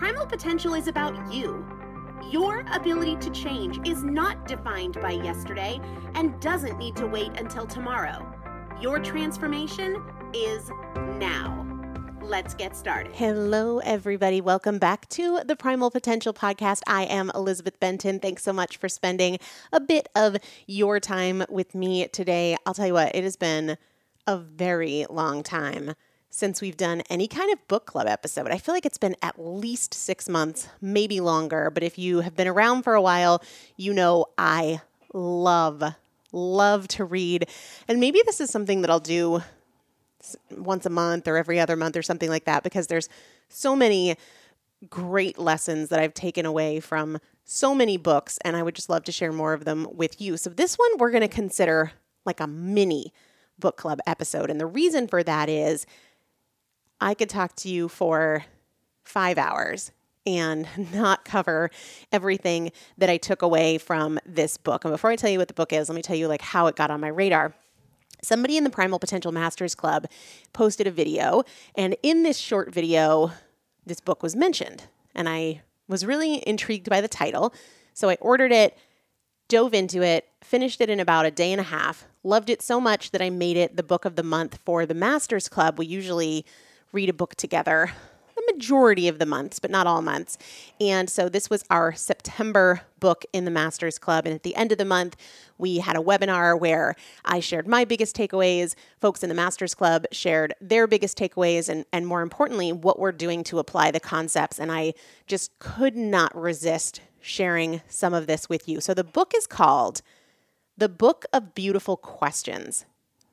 Primal 0.00 0.24
potential 0.24 0.72
is 0.72 0.88
about 0.88 1.30
you. 1.30 1.62
Your 2.30 2.64
ability 2.72 3.16
to 3.16 3.28
change 3.32 3.86
is 3.86 4.02
not 4.02 4.48
defined 4.48 4.98
by 4.98 5.10
yesterday 5.10 5.78
and 6.14 6.40
doesn't 6.40 6.78
need 6.78 6.96
to 6.96 7.06
wait 7.06 7.38
until 7.38 7.66
tomorrow. 7.66 8.26
Your 8.80 8.98
transformation 8.98 10.02
is 10.32 10.70
now. 11.18 11.66
Let's 12.22 12.54
get 12.54 12.74
started. 12.74 13.14
Hello, 13.14 13.80
everybody. 13.80 14.40
Welcome 14.40 14.78
back 14.78 15.06
to 15.10 15.42
the 15.44 15.54
Primal 15.54 15.90
Potential 15.90 16.32
Podcast. 16.32 16.80
I 16.86 17.02
am 17.02 17.30
Elizabeth 17.34 17.78
Benton. 17.78 18.20
Thanks 18.20 18.42
so 18.42 18.54
much 18.54 18.78
for 18.78 18.88
spending 18.88 19.38
a 19.70 19.80
bit 19.80 20.08
of 20.14 20.38
your 20.66 20.98
time 20.98 21.44
with 21.50 21.74
me 21.74 22.08
today. 22.08 22.56
I'll 22.64 22.72
tell 22.72 22.86
you 22.86 22.94
what, 22.94 23.14
it 23.14 23.22
has 23.22 23.36
been 23.36 23.76
a 24.26 24.38
very 24.38 25.04
long 25.10 25.42
time 25.42 25.94
since 26.30 26.60
we've 26.60 26.76
done 26.76 27.02
any 27.10 27.26
kind 27.26 27.52
of 27.52 27.66
book 27.68 27.86
club 27.86 28.06
episode. 28.06 28.48
I 28.48 28.58
feel 28.58 28.74
like 28.74 28.86
it's 28.86 28.98
been 28.98 29.16
at 29.20 29.38
least 29.38 29.92
six 29.92 30.28
months, 30.28 30.68
maybe 30.80 31.20
longer. 31.20 31.70
But 31.70 31.82
if 31.82 31.98
you 31.98 32.20
have 32.20 32.36
been 32.36 32.48
around 32.48 32.84
for 32.84 32.94
a 32.94 33.02
while, 33.02 33.42
you 33.76 33.92
know 33.92 34.26
I 34.38 34.80
love, 35.12 35.82
love 36.32 36.88
to 36.88 37.04
read. 37.04 37.48
And 37.88 37.98
maybe 37.98 38.22
this 38.24 38.40
is 38.40 38.50
something 38.50 38.80
that 38.82 38.90
I'll 38.90 39.00
do 39.00 39.42
once 40.50 40.86
a 40.86 40.90
month 40.90 41.26
or 41.26 41.36
every 41.36 41.58
other 41.58 41.76
month 41.76 41.96
or 41.96 42.02
something 42.02 42.28
like 42.28 42.44
that 42.44 42.62
because 42.62 42.86
there's 42.86 43.08
so 43.48 43.74
many 43.74 44.16
great 44.88 45.38
lessons 45.38 45.88
that 45.88 45.98
I've 45.98 46.14
taken 46.14 46.46
away 46.46 46.80
from 46.80 47.18
so 47.44 47.74
many 47.74 47.96
books, 47.96 48.38
and 48.44 48.56
I 48.56 48.62
would 48.62 48.76
just 48.76 48.88
love 48.88 49.04
to 49.04 49.12
share 49.12 49.32
more 49.32 49.52
of 49.52 49.64
them 49.64 49.88
with 49.92 50.20
you. 50.20 50.36
So, 50.36 50.50
this 50.50 50.76
one 50.76 50.98
we're 50.98 51.10
going 51.10 51.22
to 51.22 51.28
consider 51.28 51.92
like 52.24 52.40
a 52.40 52.46
mini 52.46 53.12
book 53.58 53.76
club 53.76 53.98
episode. 54.06 54.50
And 54.50 54.60
the 54.60 54.66
reason 54.66 55.06
for 55.08 55.22
that 55.22 55.48
is 55.48 55.84
I 57.00 57.14
could 57.14 57.30
talk 57.30 57.56
to 57.56 57.68
you 57.68 57.88
for 57.88 58.44
five 59.04 59.38
hours 59.38 59.92
and 60.26 60.66
not 60.92 61.24
cover 61.24 61.70
everything 62.12 62.72
that 62.98 63.10
I 63.10 63.16
took 63.16 63.42
away 63.42 63.78
from 63.78 64.18
this 64.26 64.56
book. 64.56 64.84
And 64.84 64.92
before 64.92 65.10
I 65.10 65.16
tell 65.16 65.30
you 65.30 65.38
what 65.38 65.48
the 65.48 65.54
book 65.54 65.72
is, 65.72 65.88
let 65.88 65.96
me 65.96 66.02
tell 66.02 66.16
you 66.16 66.28
like 66.28 66.42
how 66.42 66.66
it 66.66 66.76
got 66.76 66.90
on 66.90 67.00
my 67.00 67.08
radar. 67.08 67.54
Somebody 68.22 68.56
in 68.58 68.64
the 68.64 68.70
Primal 68.70 68.98
Potential 68.98 69.32
Masters 69.32 69.74
Club 69.74 70.06
posted 70.52 70.86
a 70.86 70.90
video, 70.90 71.42
and 71.74 71.96
in 72.02 72.22
this 72.22 72.36
short 72.36 72.72
video, 72.72 73.32
this 73.86 74.00
book 74.00 74.22
was 74.22 74.36
mentioned. 74.36 74.84
And 75.14 75.26
I 75.26 75.62
was 75.88 76.04
really 76.04 76.46
intrigued 76.46 76.90
by 76.90 77.00
the 77.00 77.08
title. 77.08 77.54
So 77.94 78.10
I 78.10 78.18
ordered 78.20 78.52
it, 78.52 78.76
dove 79.48 79.72
into 79.72 80.02
it, 80.02 80.28
finished 80.42 80.82
it 80.82 80.90
in 80.90 81.00
about 81.00 81.24
a 81.24 81.30
day 81.30 81.50
and 81.50 81.60
a 81.60 81.64
half, 81.64 82.04
loved 82.22 82.50
it 82.50 82.60
so 82.60 82.78
much 82.78 83.10
that 83.12 83.22
I 83.22 83.30
made 83.30 83.56
it 83.56 83.76
the 83.76 83.82
book 83.82 84.04
of 84.04 84.16
the 84.16 84.22
month 84.22 84.58
for 84.64 84.84
the 84.84 84.94
Masters 84.94 85.48
Club. 85.48 85.78
We 85.78 85.86
usually 85.86 86.44
read 86.92 87.08
a 87.08 87.12
book 87.14 87.34
together 87.34 87.92
the 88.40 88.54
majority 88.54 89.08
of 89.08 89.18
the 89.18 89.26
months, 89.26 89.58
but 89.58 89.70
not 89.70 89.86
all 89.86 90.02
months. 90.02 90.38
And 90.80 91.08
so 91.08 91.28
this 91.28 91.50
was 91.50 91.64
our 91.70 91.92
September 91.92 92.82
book 92.98 93.24
in 93.32 93.44
the 93.44 93.50
Masters 93.50 93.98
Club. 93.98 94.26
And 94.26 94.34
at 94.34 94.42
the 94.42 94.54
end 94.54 94.72
of 94.72 94.78
the 94.78 94.84
month, 94.84 95.16
we 95.58 95.78
had 95.78 95.96
a 95.96 96.00
webinar 96.00 96.58
where 96.58 96.94
I 97.24 97.40
shared 97.40 97.66
my 97.66 97.84
biggest 97.84 98.16
takeaways. 98.16 98.74
Folks 99.00 99.22
in 99.22 99.28
the 99.28 99.34
Masters 99.34 99.74
Club 99.74 100.04
shared 100.12 100.54
their 100.60 100.86
biggest 100.86 101.18
takeaways, 101.18 101.68
and, 101.68 101.84
and 101.92 102.06
more 102.06 102.22
importantly, 102.22 102.72
what 102.72 102.98
we're 102.98 103.12
doing 103.12 103.44
to 103.44 103.58
apply 103.58 103.90
the 103.90 104.00
concepts. 104.00 104.58
And 104.58 104.70
I 104.70 104.94
just 105.26 105.58
could 105.58 105.96
not 105.96 106.34
resist 106.36 107.00
sharing 107.20 107.82
some 107.88 108.14
of 108.14 108.26
this 108.26 108.48
with 108.48 108.68
you. 108.68 108.80
So 108.80 108.94
the 108.94 109.04
book 109.04 109.32
is 109.36 109.46
called 109.46 110.02
The 110.78 110.88
Book 110.88 111.26
of 111.32 111.54
Beautiful 111.54 111.96
Questions 111.96 112.86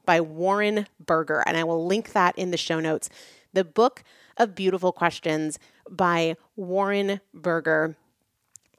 by 0.05 0.21
Warren 0.21 0.87
Berger. 1.05 1.43
And 1.45 1.55
I 1.55 1.63
will 1.63 1.85
link 1.85 2.13
that 2.13 2.37
in 2.37 2.51
the 2.51 2.57
show 2.57 2.79
notes. 2.79 3.09
The 3.53 3.63
book 3.63 4.03
of 4.37 4.55
Beautiful 4.55 4.91
Questions 4.91 5.59
by 5.89 6.35
Warren 6.55 7.21
Berger. 7.33 7.95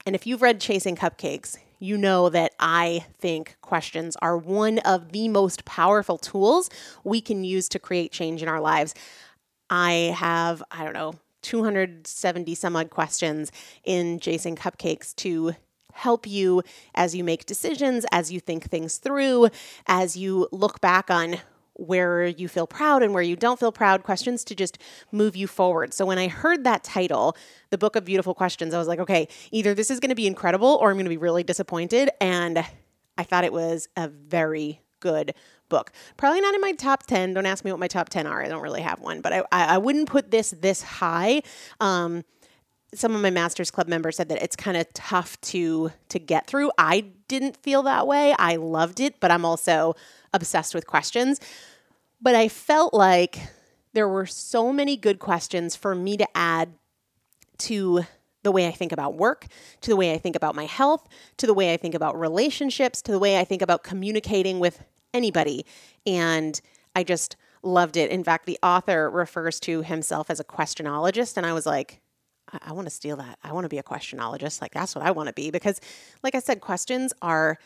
And 0.07 0.15
if 0.15 0.27
you've 0.27 0.43
read 0.43 0.61
Chasing 0.61 0.97
Cupcakes, 0.97 1.57
you 1.79 1.97
know 1.97 2.29
that 2.29 2.53
I 2.59 3.07
think 3.19 3.57
questions 3.61 4.17
are 4.21 4.37
one 4.37 4.79
of 4.81 5.13
the 5.13 5.29
most 5.29 5.65
powerful 5.65 6.19
tools 6.19 6.71
we 7.05 7.21
can 7.21 7.45
use 7.45 7.69
to 7.71 7.79
create 7.79 8.13
change 8.13 8.43
in 8.43 8.49
our 8.49 8.61
lives. 8.61 8.95
I 9.71 10.15
have, 10.17 10.63
I 10.71 10.85
don't 10.85 10.95
know, 10.95 11.15
270 11.43 12.55
some 12.55 12.77
odd 12.77 12.91
questions 12.91 13.53
in 13.85 14.19
Chasing 14.19 14.57
Cupcakes 14.57 15.15
to 15.17 15.55
help 15.93 16.27
you 16.27 16.63
as 16.95 17.15
you 17.15 17.25
make 17.25 17.47
decisions, 17.47 18.07
as 18.13 18.33
you 18.33 18.41
think 18.41 18.65
things 18.65 18.99
through, 18.99 19.49
as 19.87 20.17
you 20.17 20.49
look 20.53 20.81
back 20.81 21.11
on 21.11 21.39
where 21.79 22.27
you 22.27 22.49
feel 22.49 22.67
proud 22.67 23.03
and 23.03 23.15
where 23.15 23.23
you 23.23 23.37
don't 23.37 23.59
feel 23.59 23.73
proud, 23.73 24.03
questions 24.03 24.45
to 24.45 24.55
just 24.55 24.79
move 25.13 25.37
you 25.37 25.47
forward. 25.47 25.95
So 25.95 26.05
when 26.05 26.19
I 26.19 26.29
heard 26.29 26.65
that 26.65 26.85
title, 26.85 27.37
The 27.71 27.79
Book 27.79 27.97
of 27.97 28.05
Beautiful 28.05 28.35
Questions, 28.35 28.75
I 28.75 28.79
was 28.79 28.89
like, 28.89 28.99
okay, 28.99 29.29
either 29.53 29.75
this 29.75 29.91
is 29.91 30.01
going 30.01 30.11
to 30.11 30.17
be 30.17 30.27
incredible 30.27 30.79
or 30.81 30.91
I'm 30.91 30.97
going 30.97 31.05
to 31.05 31.11
be 31.11 31.17
really 31.17 31.45
disappointed. 31.45 32.11
And 32.21 32.65
I 33.17 33.23
thought 33.23 33.45
it 33.45 33.53
was 33.53 33.89
a 33.97 34.09
very 34.09 34.81
good 35.01 35.35
book. 35.69 35.93
Probably 36.17 36.41
not 36.41 36.55
in 36.55 36.61
my 36.61 36.73
top 36.73 37.07
10. 37.07 37.35
Don't 37.35 37.47
ask 37.47 37.65
me 37.65 37.71
what 37.71 37.79
my 37.79 37.89
top 37.89 38.09
10 38.09 38.27
are. 38.27 38.43
I 38.43 38.49
don't 38.49 38.63
really 38.63 38.83
have 38.83 39.01
one, 39.01 39.21
but 39.21 39.33
I, 39.33 39.45
I, 39.53 39.79
wouldn't 39.79 40.09
put 40.09 40.31
this 40.31 40.51
this 40.51 40.83
high. 40.83 41.43
Um, 41.79 42.25
some 42.95 43.15
of 43.15 43.21
my 43.21 43.31
masters 43.31 43.71
club 43.71 43.89
members 43.89 44.17
said 44.17 44.29
that 44.29 44.43
it's 44.43 44.57
kind 44.57 44.77
of 44.77 44.93
tough 44.95 45.41
to 45.41 45.93
to 46.09 46.19
get 46.19 46.47
through 46.47 46.71
i 46.79 47.05
didn't 47.29 47.57
feel 47.57 47.83
that 47.83 48.07
way 48.07 48.35
i 48.39 48.57
loved 48.57 48.99
it 49.01 49.21
but 49.21 49.31
i'm 49.31 49.45
also 49.45 49.95
obsessed 50.33 50.75
with 50.75 50.87
questions 50.87 51.41
but 52.21 52.35
I 52.35 52.49
felt 52.49 52.95
like 52.95 53.39
there 53.93 54.09
were 54.09 54.27
so 54.27 54.73
many 54.73 54.97
good 54.97 55.19
questions 55.19 55.77
for 55.77 55.95
me 55.95 56.17
to 56.17 56.27
add 56.37 56.75
to 57.59 58.03
the 58.43 58.53
way 58.53 58.67
I 58.69 58.73
think 58.73 58.93
about 58.93 59.15
work, 59.15 59.47
to 59.81 59.91
the 59.91 59.97
way 59.97 60.13
I 60.13 60.19
think 60.19 60.37
about 60.37 60.55
my 60.55 60.67
health, 60.67 61.07
to 61.39 61.47
the 61.47 61.55
way 61.55 61.73
I 61.73 61.77
think 61.77 61.95
about 61.95 62.19
relationships, 62.19 63.03
to 63.03 63.13
the 63.13 63.19
way 63.19 63.39
I 63.39 63.45
think 63.45 63.63
about 63.63 63.83
communicating 63.83 64.59
with 64.61 64.83
anybody. 65.13 65.67
And 66.07 66.61
I 66.95 67.03
just 67.03 67.37
loved 67.63 67.97
it. 67.97 68.11
In 68.11 68.23
fact, 68.23 68.47
the 68.47 68.59
author 68.63 69.11
refers 69.11 69.59
to 69.61 69.83
himself 69.83 70.31
as 70.31 70.39
a 70.39 70.45
questionologist. 70.45 71.37
And 71.37 71.45
I 71.45 71.53
was 71.53 71.67
like, 71.67 72.01
I, 72.53 72.59
I 72.69 72.73
want 72.73 72.87
to 72.87 72.91
steal 72.95 73.17
that. 73.17 73.39
I 73.43 73.53
want 73.53 73.65
to 73.65 73.69
be 73.69 73.79
a 73.79 73.83
questionologist. 73.83 74.61
Like, 74.61 74.73
that's 74.73 74.95
what 74.95 75.05
I 75.05 75.11
want 75.11 75.29
to 75.29 75.33
be. 75.33 75.51
Because, 75.51 75.81
like 76.23 76.35
I 76.35 76.41
said, 76.41 76.61
questions 76.61 77.13
are 77.23 77.59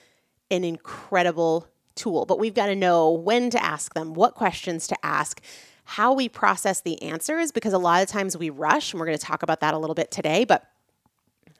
an 0.50 0.64
incredible 0.64 1.66
tool, 1.94 2.26
but 2.26 2.38
we've 2.38 2.54
got 2.54 2.66
to 2.66 2.76
know 2.76 3.10
when 3.10 3.50
to 3.50 3.62
ask 3.62 3.94
them, 3.94 4.14
what 4.14 4.34
questions 4.34 4.86
to 4.86 4.96
ask, 5.02 5.40
how 5.84 6.12
we 6.12 6.28
process 6.28 6.80
the 6.80 7.00
answers, 7.02 7.52
because 7.52 7.72
a 7.72 7.78
lot 7.78 8.02
of 8.02 8.08
times 8.08 8.36
we 8.36 8.50
rush, 8.50 8.92
and 8.92 9.00
we're 9.00 9.06
going 9.06 9.18
to 9.18 9.24
talk 9.24 9.42
about 9.42 9.60
that 9.60 9.74
a 9.74 9.78
little 9.78 9.94
bit 9.94 10.10
today, 10.10 10.44
but 10.44 10.64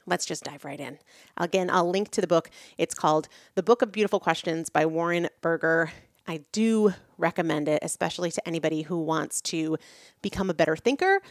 let's 0.05 0.25
just 0.25 0.43
dive 0.43 0.65
right 0.65 0.79
in. 0.79 0.97
Again, 1.37 1.69
I'll 1.69 1.89
link 1.89 2.09
to 2.11 2.21
the 2.21 2.27
book. 2.27 2.49
It's 2.77 2.95
called 2.95 3.27
The 3.55 3.63
Book 3.63 3.81
of 3.81 3.91
Beautiful 3.91 4.19
Questions 4.19 4.69
by 4.69 4.85
Warren 4.85 5.29
Berger. 5.41 5.91
I 6.27 6.41
do 6.51 6.93
recommend 7.17 7.67
it, 7.67 7.79
especially 7.83 8.31
to 8.31 8.47
anybody 8.47 8.83
who 8.83 8.97
wants 8.99 9.41
to 9.41 9.77
become 10.21 10.49
a 10.49 10.53
better 10.53 10.75
thinker, 10.75 11.21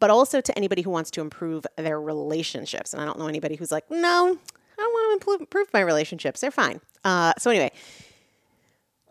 but 0.00 0.10
also 0.10 0.40
to 0.40 0.56
anybody 0.56 0.82
who 0.82 0.90
wants 0.90 1.10
to 1.12 1.20
improve 1.20 1.66
their 1.76 2.00
relationships. 2.00 2.92
And 2.92 3.02
I 3.02 3.04
don't 3.04 3.18
know 3.18 3.26
anybody 3.26 3.56
who's 3.56 3.72
like, 3.72 3.90
no, 3.90 4.38
I 4.78 4.80
don't 4.80 4.92
want 4.92 5.22
to 5.22 5.36
improve 5.40 5.68
my 5.72 5.80
relationships. 5.80 6.40
They're 6.40 6.50
fine. 6.50 6.80
Uh, 7.04 7.32
so, 7.38 7.50
anyway, 7.50 7.72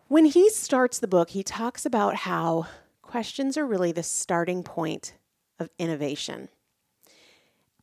when 0.07 0.25
he 0.25 0.49
starts 0.49 0.99
the 0.99 1.07
book, 1.07 1.29
he 1.31 1.43
talks 1.43 1.85
about 1.85 2.15
how 2.15 2.67
questions 3.01 3.57
are 3.57 3.65
really 3.65 3.91
the 3.91 4.03
starting 4.03 4.63
point 4.63 5.13
of 5.59 5.69
innovation. 5.77 6.49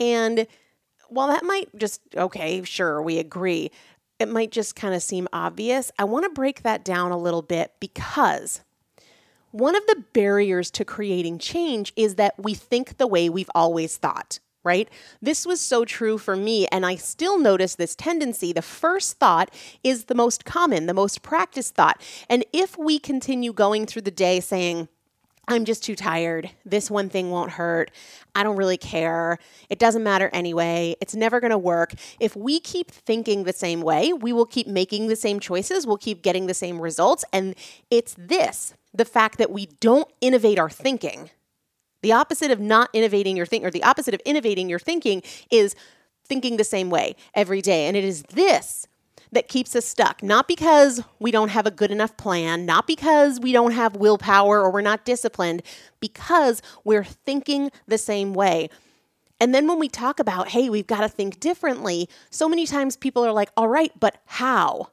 And 0.01 0.47
while 1.09 1.29
that 1.29 1.45
might 1.45 1.69
just, 1.77 2.01
okay, 2.17 2.63
sure, 2.63 3.03
we 3.03 3.19
agree, 3.19 3.71
it 4.19 4.29
might 4.29 4.51
just 4.51 4.77
kind 4.77 4.95
of 4.95 5.03
seem 5.03 5.29
obvious. 5.33 5.93
I 5.99 6.05
want 6.05 6.25
to 6.25 6.31
break 6.31 6.63
that 6.63 6.85
down 6.85 7.11
a 7.11 7.19
little 7.19 7.43
bit 7.43 7.73
because 7.81 8.63
one 9.55 9.77
of 9.77 9.87
the 9.87 10.03
barriers 10.13 10.69
to 10.73 10.85
creating 10.85 11.39
change 11.39 11.93
is 11.95 12.17
that 12.17 12.35
we 12.37 12.55
think 12.55 12.97
the 12.97 13.07
way 13.07 13.29
we've 13.29 13.51
always 13.55 13.97
thought 13.97 14.41
right? 14.67 14.89
This 15.21 15.45
was 15.45 15.61
so 15.61 15.85
true 15.85 16.17
for 16.17 16.35
me, 16.35 16.67
and 16.69 16.87
I 16.87 16.97
still 16.97 17.39
notice 17.39 17.75
this 17.75 17.95
tendency. 17.95 18.51
The 18.51 18.63
first 18.63 19.19
thought 19.19 19.51
is 19.85 20.05
the 20.05 20.15
most 20.15 20.47
common, 20.47 20.87
the 20.87 20.95
most 20.95 21.21
practiced 21.21 21.75
thought. 21.75 22.01
And 22.31 22.47
if 22.51 22.79
we 22.79 22.99
continue 22.99 23.53
going 23.53 23.85
through 23.85 24.03
the 24.03 24.11
day 24.11 24.41
saying, 24.41 24.89
I'm 25.49 25.67
just 25.67 25.85
too 25.85 25.95
tired. 25.95 26.49
This 26.65 26.91
one 26.91 27.11
thing 27.11 27.31
won't 27.31 27.51
hurt. 27.51 27.91
I 28.35 28.43
don't 28.43 28.57
really 28.57 28.79
care. 28.79 29.39
It 29.69 29.79
doesn't 29.79 30.03
matter 30.03 30.31
anyway. 30.33 30.97
It's 31.03 31.15
never 31.15 31.41
going 31.41 31.51
to 31.51 31.59
work. 31.59 31.93
If 32.19 32.35
we 32.35 32.59
keep 32.59 32.91
thinking 32.91 33.45
the 33.45 33.53
same 33.53 33.83
way, 33.83 34.15
we 34.15 34.33
will 34.33 34.47
keep 34.47 34.67
making 34.67 35.09
the 35.09 35.17
same 35.17 35.41
choices. 35.41 35.87
We'll 35.87 35.99
keep 35.99 36.23
getting 36.23 36.47
the 36.47 36.55
same 36.55 36.81
results. 36.81 37.27
And 37.35 37.55
it's 37.91 38.15
this 38.17 38.73
the 38.95 39.05
fact 39.05 39.39
that 39.39 39.51
we 39.51 39.67
don't 39.81 40.11
innovate 40.21 40.59
our 40.59 40.71
thinking 40.71 41.31
the 42.05 42.13
opposite 42.13 42.51
of 42.51 42.61
not 42.61 42.91
innovating 42.93 43.35
your 43.35 43.47
thinking, 43.47 43.67
or 43.67 43.71
the 43.71 43.83
opposite 43.83 44.13
of 44.13 44.21
innovating 44.27 44.69
your 44.69 44.79
thinking, 44.79 45.23
is 45.51 45.75
thinking 46.27 46.59
the 46.59 46.65
same 46.65 46.91
way 46.91 47.17
every 47.33 47.63
day. 47.63 47.87
And 47.87 47.97
it 47.97 48.05
is 48.05 48.25
this 48.25 48.87
that 49.33 49.49
keeps 49.49 49.75
us 49.75 49.87
stuck, 49.87 50.23
not 50.23 50.47
because 50.47 51.03
we 51.19 51.31
don't 51.31 51.49
have 51.49 51.67
a 51.67 51.71
good 51.71 51.91
enough 51.91 52.15
plan, 52.19 52.67
not 52.67 52.87
because 52.87 53.41
we 53.41 53.53
don't 53.53 53.73
have 53.73 53.97
willpower 53.97 54.61
or 54.61 54.71
we're 54.71 54.83
not 54.83 55.07
disciplined, 55.07 55.63
because 55.99 56.61
we're 56.85 57.05
thinking 57.05 57.71
the 57.89 57.99
same 57.99 58.35
way. 58.35 58.69
And 59.41 59.55
then 59.55 59.67
when 59.67 59.79
we 59.79 59.89
talk 59.89 60.21
about, 60.21 60.49
hey, 60.49 60.69
we've 60.69 60.87
got 60.87 61.01
to 61.01 61.09
think 61.09 61.41
differently, 61.41 62.11
so 62.29 62.51
many 62.51 62.67
times 62.67 62.99
people 62.99 63.25
are 63.25 63.33
like, 63.33 63.49
all 63.57 63.69
right, 63.69 63.93
but 63.99 64.19
how? 64.27 64.91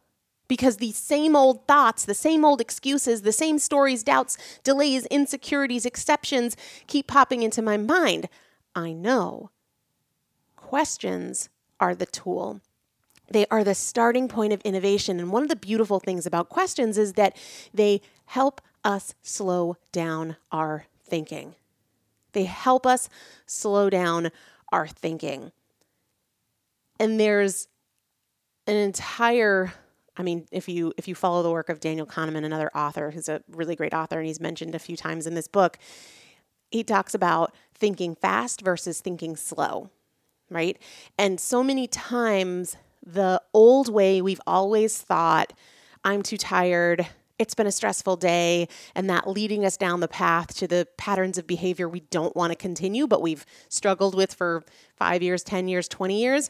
Because 0.51 0.75
these 0.75 0.97
same 0.97 1.33
old 1.33 1.65
thoughts, 1.65 2.03
the 2.03 2.13
same 2.13 2.43
old 2.43 2.59
excuses, 2.59 3.21
the 3.21 3.31
same 3.31 3.57
stories, 3.57 4.03
doubts, 4.03 4.37
delays, 4.65 5.05
insecurities, 5.05 5.85
exceptions 5.85 6.57
keep 6.87 7.07
popping 7.07 7.41
into 7.41 7.61
my 7.61 7.77
mind. 7.77 8.27
I 8.75 8.91
know. 8.91 9.49
Questions 10.57 11.47
are 11.79 11.95
the 11.95 12.05
tool. 12.05 12.59
They 13.29 13.45
are 13.49 13.63
the 13.63 13.73
starting 13.73 14.27
point 14.27 14.51
of 14.51 14.59
innovation. 14.63 15.21
And 15.21 15.31
one 15.31 15.43
of 15.43 15.47
the 15.47 15.55
beautiful 15.55 16.01
things 16.01 16.25
about 16.25 16.49
questions 16.49 16.97
is 16.97 17.13
that 17.13 17.37
they 17.73 18.01
help 18.25 18.59
us 18.83 19.15
slow 19.21 19.77
down 19.93 20.35
our 20.51 20.85
thinking. 21.01 21.55
They 22.33 22.43
help 22.43 22.85
us 22.85 23.07
slow 23.45 23.89
down 23.89 24.31
our 24.69 24.85
thinking. 24.85 25.53
And 26.99 27.21
there's 27.21 27.69
an 28.67 28.75
entire 28.75 29.71
I 30.17 30.23
mean, 30.23 30.45
if 30.51 30.67
you 30.67 30.93
if 30.97 31.07
you 31.07 31.15
follow 31.15 31.41
the 31.41 31.51
work 31.51 31.69
of 31.69 31.79
Daniel 31.79 32.05
Kahneman, 32.05 32.43
another 32.43 32.69
author 32.75 33.11
who's 33.11 33.29
a 33.29 33.41
really 33.49 33.75
great 33.75 33.93
author, 33.93 34.19
and 34.19 34.27
he's 34.27 34.39
mentioned 34.39 34.75
a 34.75 34.79
few 34.79 34.97
times 34.97 35.25
in 35.25 35.35
this 35.35 35.47
book, 35.47 35.77
he 36.69 36.83
talks 36.83 37.13
about 37.13 37.55
thinking 37.73 38.15
fast 38.15 38.61
versus 38.61 38.99
thinking 38.99 39.35
slow, 39.35 39.89
right? 40.49 40.77
And 41.17 41.39
so 41.39 41.63
many 41.63 41.87
times, 41.87 42.75
the 43.05 43.41
old 43.53 43.91
way 43.91 44.21
we've 44.21 44.41
always 44.45 45.01
thought, 45.01 45.53
I'm 46.03 46.23
too 46.23 46.37
tired, 46.37 47.07
it's 47.39 47.55
been 47.55 47.67
a 47.67 47.71
stressful 47.71 48.17
day, 48.17 48.67
and 48.93 49.09
that 49.09 49.27
leading 49.27 49.65
us 49.65 49.77
down 49.77 50.01
the 50.01 50.07
path 50.07 50.53
to 50.57 50.67
the 50.67 50.87
patterns 50.97 51.37
of 51.37 51.47
behavior 51.47 51.87
we 51.87 52.01
don't 52.01 52.35
want 52.35 52.51
to 52.51 52.55
continue, 52.55 53.07
but 53.07 53.21
we've 53.21 53.45
struggled 53.69 54.13
with 54.13 54.33
for 54.33 54.63
five 54.97 55.23
years, 55.23 55.43
10 55.43 55.67
years, 55.67 55.87
20 55.87 56.21
years 56.21 56.49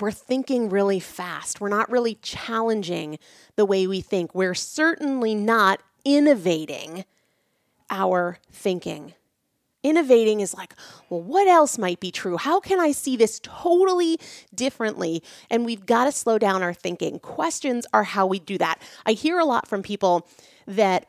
we're 0.00 0.10
thinking 0.10 0.68
really 0.68 1.00
fast. 1.00 1.60
We're 1.60 1.68
not 1.68 1.90
really 1.90 2.16
challenging 2.16 3.18
the 3.56 3.64
way 3.64 3.86
we 3.86 4.00
think. 4.00 4.34
We're 4.34 4.54
certainly 4.54 5.34
not 5.34 5.80
innovating 6.04 7.04
our 7.90 8.38
thinking. 8.50 9.14
Innovating 9.82 10.40
is 10.40 10.54
like, 10.54 10.74
well, 11.08 11.22
what 11.22 11.48
else 11.48 11.78
might 11.78 12.00
be 12.00 12.10
true? 12.10 12.36
How 12.36 12.60
can 12.60 12.78
I 12.78 12.92
see 12.92 13.16
this 13.16 13.40
totally 13.42 14.18
differently? 14.54 15.22
And 15.48 15.64
we've 15.64 15.86
got 15.86 16.04
to 16.04 16.12
slow 16.12 16.38
down 16.38 16.62
our 16.62 16.74
thinking. 16.74 17.18
Questions 17.18 17.86
are 17.92 18.04
how 18.04 18.26
we 18.26 18.38
do 18.38 18.58
that. 18.58 18.80
I 19.06 19.12
hear 19.12 19.38
a 19.38 19.44
lot 19.44 19.66
from 19.66 19.82
people 19.82 20.28
that 20.66 21.06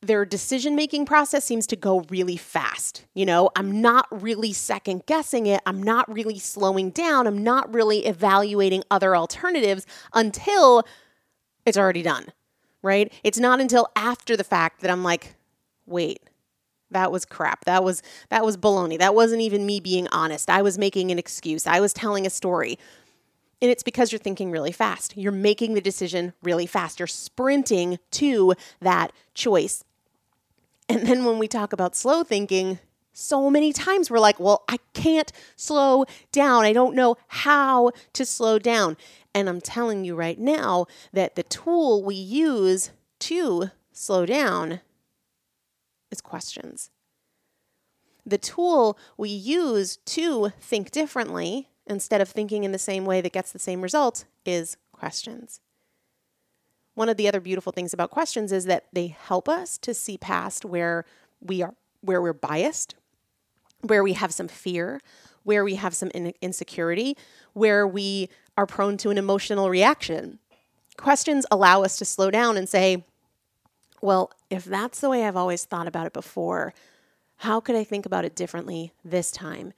their 0.00 0.24
decision 0.24 0.76
making 0.76 1.06
process 1.06 1.44
seems 1.44 1.66
to 1.66 1.76
go 1.76 2.04
really 2.08 2.36
fast. 2.36 3.04
You 3.14 3.26
know, 3.26 3.50
I'm 3.56 3.80
not 3.80 4.06
really 4.10 4.52
second 4.52 5.06
guessing 5.06 5.46
it. 5.46 5.60
I'm 5.66 5.82
not 5.82 6.12
really 6.12 6.38
slowing 6.38 6.90
down. 6.90 7.26
I'm 7.26 7.42
not 7.42 7.72
really 7.74 8.06
evaluating 8.06 8.84
other 8.90 9.16
alternatives 9.16 9.86
until 10.14 10.84
it's 11.66 11.76
already 11.76 12.02
done, 12.02 12.26
right? 12.82 13.12
It's 13.24 13.38
not 13.38 13.60
until 13.60 13.88
after 13.96 14.36
the 14.36 14.44
fact 14.44 14.82
that 14.82 14.90
I'm 14.90 15.02
like, 15.02 15.34
wait, 15.84 16.20
that 16.90 17.10
was 17.10 17.24
crap. 17.24 17.64
That 17.64 17.82
was 17.82 18.02
that 18.30 18.44
was 18.44 18.56
baloney. 18.56 18.98
That 18.98 19.14
wasn't 19.14 19.42
even 19.42 19.66
me 19.66 19.80
being 19.80 20.08
honest. 20.08 20.48
I 20.48 20.62
was 20.62 20.78
making 20.78 21.10
an 21.10 21.18
excuse. 21.18 21.66
I 21.66 21.80
was 21.80 21.92
telling 21.92 22.26
a 22.26 22.30
story. 22.30 22.78
And 23.60 23.70
it's 23.70 23.82
because 23.82 24.12
you're 24.12 24.20
thinking 24.20 24.52
really 24.52 24.70
fast. 24.70 25.16
You're 25.16 25.32
making 25.32 25.74
the 25.74 25.80
decision 25.80 26.32
really 26.42 26.66
fast. 26.66 27.00
You're 27.00 27.08
sprinting 27.08 27.98
to 28.12 28.54
that 28.80 29.12
choice. 29.34 29.82
And 30.88 31.06
then 31.06 31.24
when 31.24 31.38
we 31.38 31.48
talk 31.48 31.72
about 31.72 31.94
slow 31.94 32.24
thinking, 32.24 32.78
so 33.12 33.50
many 33.50 33.72
times 33.72 34.10
we're 34.10 34.20
like, 34.20 34.38
well, 34.38 34.64
I 34.68 34.78
can't 34.94 35.32
slow 35.56 36.04
down. 36.32 36.64
I 36.64 36.72
don't 36.72 36.94
know 36.94 37.16
how 37.26 37.90
to 38.12 38.24
slow 38.24 38.58
down. 38.58 38.96
And 39.34 39.48
I'm 39.48 39.60
telling 39.60 40.04
you 40.04 40.14
right 40.14 40.38
now 40.38 40.86
that 41.12 41.34
the 41.34 41.42
tool 41.42 42.02
we 42.02 42.14
use 42.14 42.90
to 43.20 43.70
slow 43.92 44.24
down 44.24 44.80
is 46.10 46.20
questions. 46.20 46.90
The 48.24 48.38
tool 48.38 48.98
we 49.16 49.30
use 49.30 49.96
to 49.96 50.52
think 50.60 50.90
differently 50.90 51.68
instead 51.86 52.20
of 52.20 52.28
thinking 52.28 52.64
in 52.64 52.72
the 52.72 52.78
same 52.78 53.04
way 53.04 53.20
that 53.20 53.32
gets 53.32 53.52
the 53.52 53.58
same 53.58 53.80
result 53.80 54.26
is 54.44 54.76
questions. 54.92 55.60
One 56.98 57.08
of 57.08 57.16
the 57.16 57.28
other 57.28 57.40
beautiful 57.40 57.70
things 57.70 57.94
about 57.94 58.10
questions 58.10 58.50
is 58.50 58.64
that 58.64 58.86
they 58.92 59.06
help 59.06 59.48
us 59.48 59.78
to 59.78 59.94
see 59.94 60.18
past 60.18 60.64
where 60.64 61.04
we 61.40 61.62
are 61.62 61.76
where 62.00 62.20
we're 62.20 62.32
biased, 62.32 62.96
where 63.82 64.02
we 64.02 64.14
have 64.14 64.34
some 64.34 64.48
fear, 64.48 65.00
where 65.44 65.62
we 65.62 65.76
have 65.76 65.94
some 65.94 66.10
in- 66.12 66.34
insecurity, 66.42 67.16
where 67.52 67.86
we 67.86 68.28
are 68.56 68.66
prone 68.66 68.96
to 68.96 69.10
an 69.10 69.16
emotional 69.16 69.70
reaction. 69.70 70.40
Questions 70.96 71.46
allow 71.52 71.84
us 71.84 71.96
to 71.98 72.04
slow 72.04 72.32
down 72.32 72.56
and 72.56 72.68
say, 72.68 73.04
well, 74.02 74.32
if 74.50 74.64
that's 74.64 74.98
the 74.98 75.08
way 75.08 75.24
I've 75.24 75.36
always 75.36 75.64
thought 75.64 75.86
about 75.86 76.08
it 76.08 76.12
before, 76.12 76.74
how 77.36 77.60
could 77.60 77.76
I 77.76 77.84
think 77.84 78.06
about 78.06 78.24
it 78.24 78.34
differently 78.34 78.92
this 79.04 79.30
time? 79.30 79.72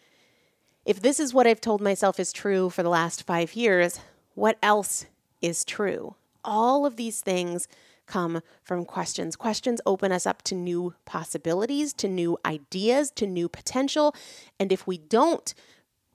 If 0.87 1.03
this 1.03 1.21
is 1.21 1.35
what 1.35 1.47
I've 1.47 1.61
told 1.61 1.83
myself 1.83 2.19
is 2.19 2.33
true 2.33 2.71
for 2.71 2.83
the 2.83 2.89
last 2.89 3.27
five 3.27 3.53
years, 3.53 4.00
what 4.35 4.57
else 4.62 5.05
is 5.43 5.67
true? 5.67 6.15
All 6.45 6.87
of 6.87 6.97
these 6.97 7.21
things 7.21 7.69
come 8.11 8.43
from 8.63 8.85
questions. 8.85 9.37
Questions 9.37 9.81
open 9.87 10.13
us 10.13 10.27
up 10.27 10.43
to 10.43 10.55
new 10.55 10.95
possibilities, 11.05 11.93
to 11.95 12.09
new 12.09 12.37
ideas, 12.45 13.11
to 13.13 13.27
new 13.27 13.49
potential. 13.49 14.15
And 14.59 14.73
if 14.73 14.87
we 14.87 14.99
don't 14.99 15.55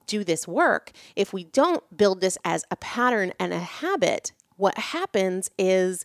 do 0.06 0.22
this 0.22 0.46
work, 0.46 0.92
if 1.16 1.32
we 1.32 1.44
don't 1.44 1.82
build 1.96 2.20
this 2.20 2.38
as 2.44 2.64
a 2.70 2.76
pattern 2.76 3.32
and 3.40 3.52
a 3.52 3.58
habit, 3.58 4.32
what 4.56 4.78
happens 4.78 5.50
is 5.58 6.04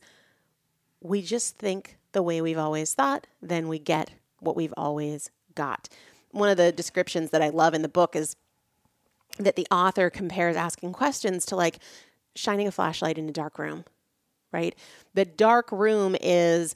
we 1.02 1.22
just 1.22 1.58
think 1.58 1.98
the 2.14 2.24
way 2.24 2.42
we've 2.42 2.58
always 2.58 2.94
thought, 2.94 3.28
then 3.42 3.68
we 3.68 3.78
get 3.78 4.12
what 4.40 4.56
we've 4.56 4.74
always 4.76 5.30
got. 5.56 5.88
One 6.32 6.50
of 6.50 6.58
the 6.58 6.72
descriptions 6.72 7.30
that 7.32 7.42
I 7.42 7.50
love 7.50 7.74
in 7.74 7.82
the 7.82 7.90
book 7.90 8.16
is 8.16 8.36
that 9.38 9.56
the 9.56 9.68
author 9.72 10.10
compares 10.10 10.56
asking 10.56 10.94
questions 10.94 11.46
to 11.48 11.56
like 11.56 11.80
shining 12.36 12.68
a 12.68 12.72
flashlight 12.72 13.18
in 13.18 13.30
a 13.30 13.34
dark 13.34 13.60
room 13.60 13.86
right? 14.52 14.76
The 15.14 15.26
dark 15.26 15.72
room 15.72 16.16
is 16.22 16.76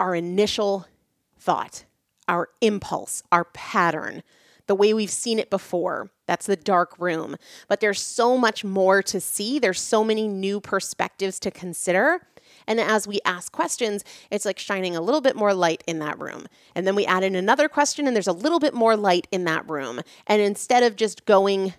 our 0.00 0.14
initial 0.14 0.86
thought, 1.38 1.84
our 2.28 2.48
impulse, 2.60 3.22
our 3.30 3.44
pattern, 3.44 4.22
the 4.66 4.74
way 4.74 4.94
we've 4.94 5.10
seen 5.10 5.38
it 5.38 5.50
before. 5.50 6.10
That's 6.26 6.46
the 6.46 6.56
dark 6.56 6.98
room. 6.98 7.36
But 7.68 7.80
there's 7.80 8.00
so 8.00 8.38
much 8.38 8.64
more 8.64 9.02
to 9.02 9.20
see, 9.20 9.58
there's 9.58 9.80
so 9.80 10.02
many 10.02 10.26
new 10.26 10.60
perspectives 10.60 11.38
to 11.40 11.50
consider. 11.50 12.26
And 12.66 12.80
as 12.80 13.06
we 13.06 13.20
ask 13.24 13.52
questions, 13.52 14.04
it's 14.30 14.44
like 14.44 14.58
shining 14.58 14.96
a 14.96 15.00
little 15.00 15.20
bit 15.20 15.36
more 15.36 15.52
light 15.52 15.84
in 15.86 15.98
that 15.98 16.18
room. 16.18 16.46
And 16.74 16.86
then 16.86 16.94
we 16.94 17.04
add 17.04 17.22
in 17.22 17.34
another 17.34 17.68
question, 17.68 18.06
and 18.06 18.16
there's 18.16 18.26
a 18.26 18.32
little 18.32 18.58
bit 18.58 18.74
more 18.74 18.96
light 18.96 19.26
in 19.30 19.44
that 19.44 19.68
room. 19.68 20.00
And 20.26 20.40
instead 20.40 20.82
of 20.82 20.96
just 20.96 21.26
going 21.26 21.74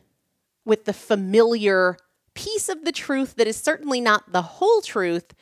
with 0.63 0.85
the 0.85 0.93
familiar 0.93 1.97
piece 2.35 2.69
of 2.69 2.85
the 2.85 2.91
truth 2.91 3.35
that 3.35 3.47
is 3.47 3.57
certainly 3.57 3.99
not 3.99 4.31
the 4.31 4.41
whole 4.43 4.81
truth, 4.81 5.33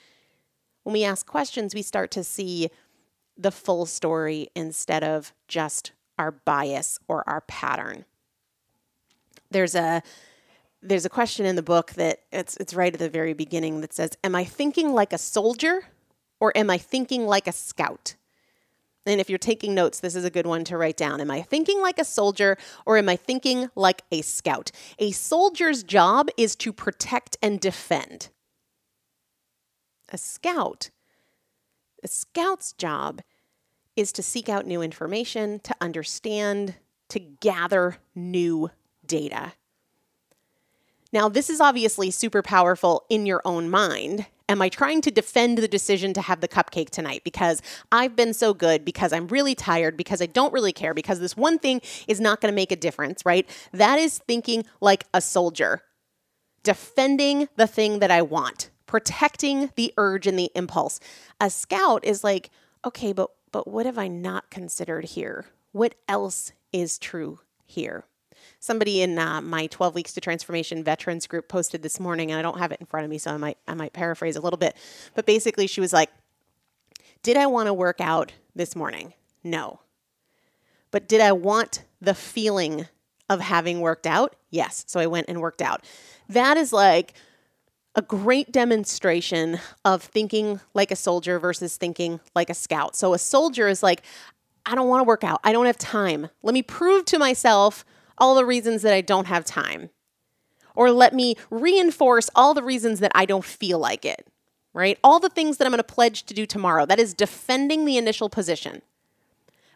when 0.84 0.94
we 0.94 1.04
ask 1.04 1.26
questions, 1.26 1.76
we 1.76 1.82
start 1.82 2.12
to 2.12 2.24
see 2.24 2.70
the 3.38 3.52
full 3.52 3.86
story 3.86 4.50
instead 4.56 5.04
of 5.04 5.34
just 5.48 5.92
our 6.18 6.32
bias 6.32 7.00
or 7.08 7.28
our 7.28 7.42
pattern. 7.42 8.06
There's 9.52 9.76
a 9.76 10.02
there's 10.82 11.06
a 11.06 11.10
question 11.10 11.46
in 11.46 11.56
the 11.56 11.64
book 11.64 11.92
that 11.94 12.20
it's 12.32 12.58
it's 12.58 12.74
right 12.74 12.94
at 12.94 13.00
the 13.00 13.10
very 13.10 13.34
beginning 13.34 13.82
that 13.82 13.94
says, 13.94 14.12
"Am 14.24 14.36
I 14.36 14.44
thinking 14.44 14.94
like 14.94 15.14
a 15.14 15.18
soldier 15.18 15.88
or 16.40 16.56
am 16.58 16.70
I 16.70 16.78
thinking 16.78 17.26
like 17.26 17.48
a 17.48 17.52
scout?" 17.52 18.16
And 19.06 19.20
if 19.20 19.30
you're 19.30 19.38
taking 19.38 19.76
notes, 19.76 20.00
this 20.00 20.16
is 20.16 20.24
a 20.24 20.30
good 20.30 20.46
one 20.46 20.64
to 20.66 20.78
write 20.78 20.96
down. 20.98 21.20
Am 21.20 21.30
I 21.30 21.42
thinking 21.42 21.82
like 21.82 22.00
a 22.00 22.06
soldier 22.06 22.58
or 22.86 22.98
am 22.98 23.10
I 23.10 23.16
thinking 23.16 23.70
like 23.76 24.04
a 24.12 24.22
scout? 24.22 24.72
A 24.98 25.12
soldier's 25.12 25.84
job 25.84 26.30
is 26.38 26.56
to 26.58 26.72
protect 26.72 27.38
and 27.42 27.60
defend. 27.60 28.30
A 30.10 30.18
scout, 30.18 30.90
a 32.04 32.08
scout's 32.08 32.74
job 32.74 33.22
is 33.96 34.12
to 34.14 34.24
seek 34.24 34.48
out 34.48 34.66
new 34.66 34.82
information, 34.82 35.60
to 35.60 35.76
understand, 35.82 36.76
to 37.10 37.20
gather 37.20 37.98
new 38.16 38.70
data. 39.06 39.54
Now, 41.14 41.30
this 41.30 41.50
is 41.50 41.62
obviously 41.62 42.12
super 42.12 42.42
powerful 42.42 43.06
in 43.10 43.26
your 43.26 43.42
own 43.46 43.70
mind 43.70 44.26
Am 44.50 44.62
I 44.62 44.68
trying 44.68 45.02
to 45.02 45.12
defend 45.12 45.58
the 45.58 45.68
decision 45.70 46.14
to 46.14 46.22
have 46.22 46.42
the 46.42 46.48
cupcake 46.48 46.90
tonight 46.90 47.24
because 47.24 47.62
I've 47.92 48.16
been 48.16 48.34
so 48.34 48.54
good, 48.54 48.84
because 48.84 49.14
I'm 49.14 49.28
really 49.28 49.56
tired, 49.56 49.96
because 49.96 50.22
I 50.22 50.26
don't 50.26 50.54
really 50.54 50.74
care, 50.74 50.94
because 50.94 51.20
this 51.20 51.38
one 51.38 51.60
thing 51.60 51.82
is 52.08 52.20
not 52.20 52.42
going 52.42 52.52
to 52.52 52.56
make 52.56 52.72
a 52.72 52.76
difference, 52.76 53.26
right? 53.26 53.50
That 53.72 54.00
is 54.00 54.20
thinking 54.20 54.66
like 54.82 55.06
a 55.14 55.22
soldier, 55.22 55.82
defending 56.62 57.48
the 57.56 57.68
thing 57.68 58.00
that 58.00 58.12
I 58.12 58.22
want, 58.22 58.70
protecting 58.86 59.72
the 59.76 59.94
urge 59.98 60.28
and 60.28 60.38
the 60.38 60.52
impulse. 60.56 61.00
A 61.40 61.50
scout 61.50 62.04
is 62.04 62.24
like, 62.24 62.50
okay, 62.86 63.14
but 63.14 63.30
but 63.52 63.68
what 63.68 63.86
have 63.86 63.98
I 63.98 64.08
not 64.08 64.50
considered 64.50 65.06
here? 65.06 65.46
What 65.72 65.96
else 66.08 66.52
is 66.72 67.00
true 67.00 67.40
here? 67.66 68.04
Somebody 68.64 69.02
in 69.02 69.20
uh, 69.20 69.42
my 69.42 69.68
12 69.68 69.94
weeks 69.94 70.14
to 70.14 70.22
transformation 70.22 70.86
veterans 70.86 71.28
group 71.28 71.50
posted 71.50 71.84
this 71.84 72.00
morning 72.00 72.32
and 72.32 72.40
i 72.40 72.42
don't 72.42 72.60
have 72.60 72.72
it 72.72 72.80
in 72.80 72.86
front 72.86 73.04
of 73.04 73.10
me 73.10 73.18
so 73.18 73.30
i 73.30 73.36
might 73.36 73.58
i 73.68 73.74
might 73.74 73.92
paraphrase 73.92 74.38
a 74.38 74.40
little 74.40 74.58
bit 74.58 74.78
but 75.16 75.26
basically 75.26 75.68
she 75.68 75.82
was 75.82 75.92
like 75.92 76.10
did 77.24 77.36
i 77.36 77.46
want 77.46 77.68
to 77.68 77.74
work 77.74 78.00
out 78.00 78.32
this 78.56 78.74
morning 78.74 79.14
no 79.44 79.82
but 80.92 81.10
did 81.10 81.20
i 81.20 81.32
want 81.32 81.84
the 82.00 82.14
feeling 82.14 82.88
of 83.30 83.42
having 83.42 83.82
worked 83.82 84.08
out 84.08 84.38
yes 84.50 84.86
so 84.88 84.98
i 84.98 85.06
went 85.06 85.28
and 85.28 85.42
worked 85.42 85.62
out 85.62 85.84
that 86.30 86.56
is 86.56 86.72
like 86.72 87.14
a 87.96 88.02
great 88.02 88.50
demonstration 88.50 89.60
of 89.84 90.02
thinking 90.02 90.62
like 90.74 90.90
a 90.90 90.96
soldier 90.96 91.38
versus 91.38 91.78
thinking 91.78 92.20
like 92.34 92.50
a 92.50 92.56
scout. 92.56 92.96
So, 92.96 93.14
a 93.14 93.20
soldier 93.20 93.68
is 93.68 93.84
like, 93.84 94.02
I 94.66 94.74
don't 94.74 94.88
want 94.88 95.02
to 95.02 95.04
work 95.04 95.24
out. 95.24 95.40
I 95.44 95.52
don't 95.52 95.68
have 95.68 95.78
time. 95.78 96.30
Let 96.42 96.56
me 96.56 96.64
prove 96.64 97.06
to 97.06 97.20
myself 97.20 97.86
all 98.18 98.36
the 98.36 98.46
reasons 98.46 98.82
that 98.82 98.94
I 98.94 99.02
don't 99.02 99.28
have 99.28 99.46
time. 99.46 99.90
Or 100.76 100.92
let 100.92 101.14
me 101.14 101.36
reinforce 101.50 102.30
all 102.36 102.54
the 102.54 102.64
reasons 102.64 103.00
that 103.00 103.12
I 103.14 103.26
don't 103.26 103.46
feel 103.46 103.80
like 103.80 104.06
it, 104.06 104.28
right? 104.74 104.98
All 105.04 105.20
the 105.20 105.30
things 105.30 105.58
that 105.58 105.66
I'm 105.66 105.74
to 105.74 105.84
pledge 105.84 106.24
to 106.24 106.34
do 106.34 106.46
tomorrow. 106.46 106.86
That 106.86 107.00
is 107.00 107.14
defending 107.14 107.86
the 107.86 107.98
initial 107.98 108.30
position. 108.30 108.82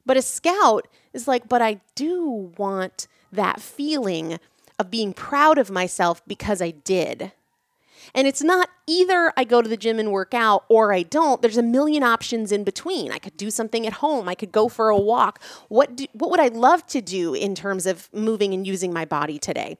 But 0.05 0.17
a 0.17 0.21
scout 0.21 0.87
is 1.13 1.27
like, 1.27 1.47
but 1.47 1.61
I 1.61 1.81
do 1.95 2.53
want 2.57 3.07
that 3.31 3.61
feeling 3.61 4.39
of 4.79 4.89
being 4.89 5.13
proud 5.13 5.57
of 5.57 5.69
myself 5.69 6.25
because 6.25 6.61
I 6.61 6.71
did. 6.71 7.31
And 8.13 8.27
it's 8.27 8.41
not 8.41 8.69
either 8.87 9.33
I 9.37 9.43
go 9.43 9.61
to 9.61 9.69
the 9.69 9.77
gym 9.77 9.99
and 9.99 10.11
work 10.11 10.33
out 10.33 10.65
or 10.69 10.93
I 10.93 11.03
don't. 11.03 11.41
There's 11.41 11.57
a 11.57 11.63
million 11.63 12.03
options 12.03 12.51
in 12.51 12.63
between. 12.63 13.11
I 13.11 13.19
could 13.19 13.37
do 13.37 13.51
something 13.51 13.85
at 13.85 13.93
home. 13.93 14.27
I 14.29 14.35
could 14.35 14.51
go 14.51 14.69
for 14.69 14.89
a 14.89 14.97
walk. 14.97 15.41
What 15.69 15.95
do, 15.95 16.05
what 16.13 16.31
would 16.31 16.39
I 16.39 16.47
love 16.47 16.85
to 16.87 17.01
do 17.01 17.33
in 17.33 17.55
terms 17.55 17.85
of 17.85 18.09
moving 18.13 18.53
and 18.53 18.65
using 18.65 18.93
my 18.93 19.05
body 19.05 19.39
today? 19.39 19.77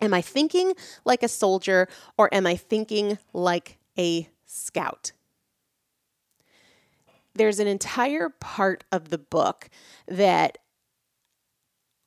Am 0.00 0.12
I 0.12 0.20
thinking 0.20 0.74
like 1.04 1.22
a 1.22 1.28
soldier 1.28 1.88
or 2.18 2.32
am 2.34 2.46
I 2.46 2.56
thinking 2.56 3.18
like 3.32 3.78
a 3.98 4.28
scout? 4.44 5.12
There's 7.34 7.58
an 7.58 7.66
entire 7.66 8.28
part 8.28 8.84
of 8.92 9.08
the 9.08 9.18
book 9.18 9.68
that 10.06 10.58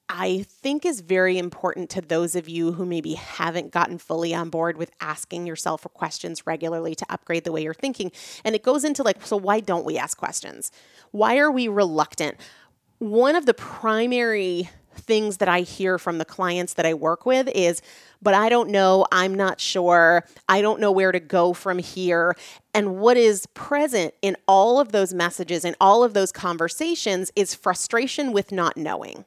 I 0.09 0.45
think 0.47 0.85
is 0.85 1.01
very 1.01 1.37
important 1.37 1.89
to 1.91 2.01
those 2.01 2.35
of 2.35 2.47
you 2.47 2.73
who 2.73 2.85
maybe 2.85 3.13
haven't 3.13 3.71
gotten 3.71 3.97
fully 3.97 4.33
on 4.33 4.49
board 4.49 4.77
with 4.77 4.91
asking 5.01 5.45
yourself 5.45 5.85
questions 5.93 6.47
regularly 6.47 6.95
to 6.95 7.05
upgrade 7.09 7.43
the 7.43 7.51
way 7.51 7.61
you're 7.63 7.73
thinking. 7.73 8.11
And 8.45 8.55
it 8.55 8.63
goes 8.63 8.83
into 8.85 9.03
like, 9.03 9.25
so 9.25 9.35
why 9.35 9.59
don't 9.59 9.85
we 9.85 9.97
ask 9.97 10.17
questions? 10.17 10.71
Why 11.11 11.37
are 11.37 11.51
we 11.51 11.67
reluctant? 11.67 12.37
One 12.99 13.35
of 13.35 13.45
the 13.45 13.53
primary 13.53 14.69
things 14.93 15.37
that 15.37 15.47
I 15.47 15.61
hear 15.61 15.97
from 15.97 16.17
the 16.17 16.25
clients 16.25 16.73
that 16.75 16.85
I 16.85 16.93
work 16.93 17.25
with 17.25 17.47
is, 17.53 17.81
but 18.21 18.33
I 18.33 18.49
don't 18.49 18.69
know, 18.69 19.05
I'm 19.11 19.35
not 19.35 19.59
sure, 19.59 20.25
I 20.49 20.61
don't 20.61 20.79
know 20.79 20.91
where 20.91 21.11
to 21.11 21.19
go 21.19 21.53
from 21.53 21.79
here. 21.79 22.35
And 22.73 22.97
what 22.97 23.17
is 23.17 23.45
present 23.47 24.13
in 24.21 24.35
all 24.47 24.79
of 24.79 24.91
those 24.91 25.13
messages 25.13 25.63
and 25.65 25.75
all 25.79 26.03
of 26.03 26.13
those 26.13 26.31
conversations 26.31 27.31
is 27.35 27.53
frustration 27.53 28.31
with 28.31 28.51
not 28.51 28.77
knowing. 28.77 29.25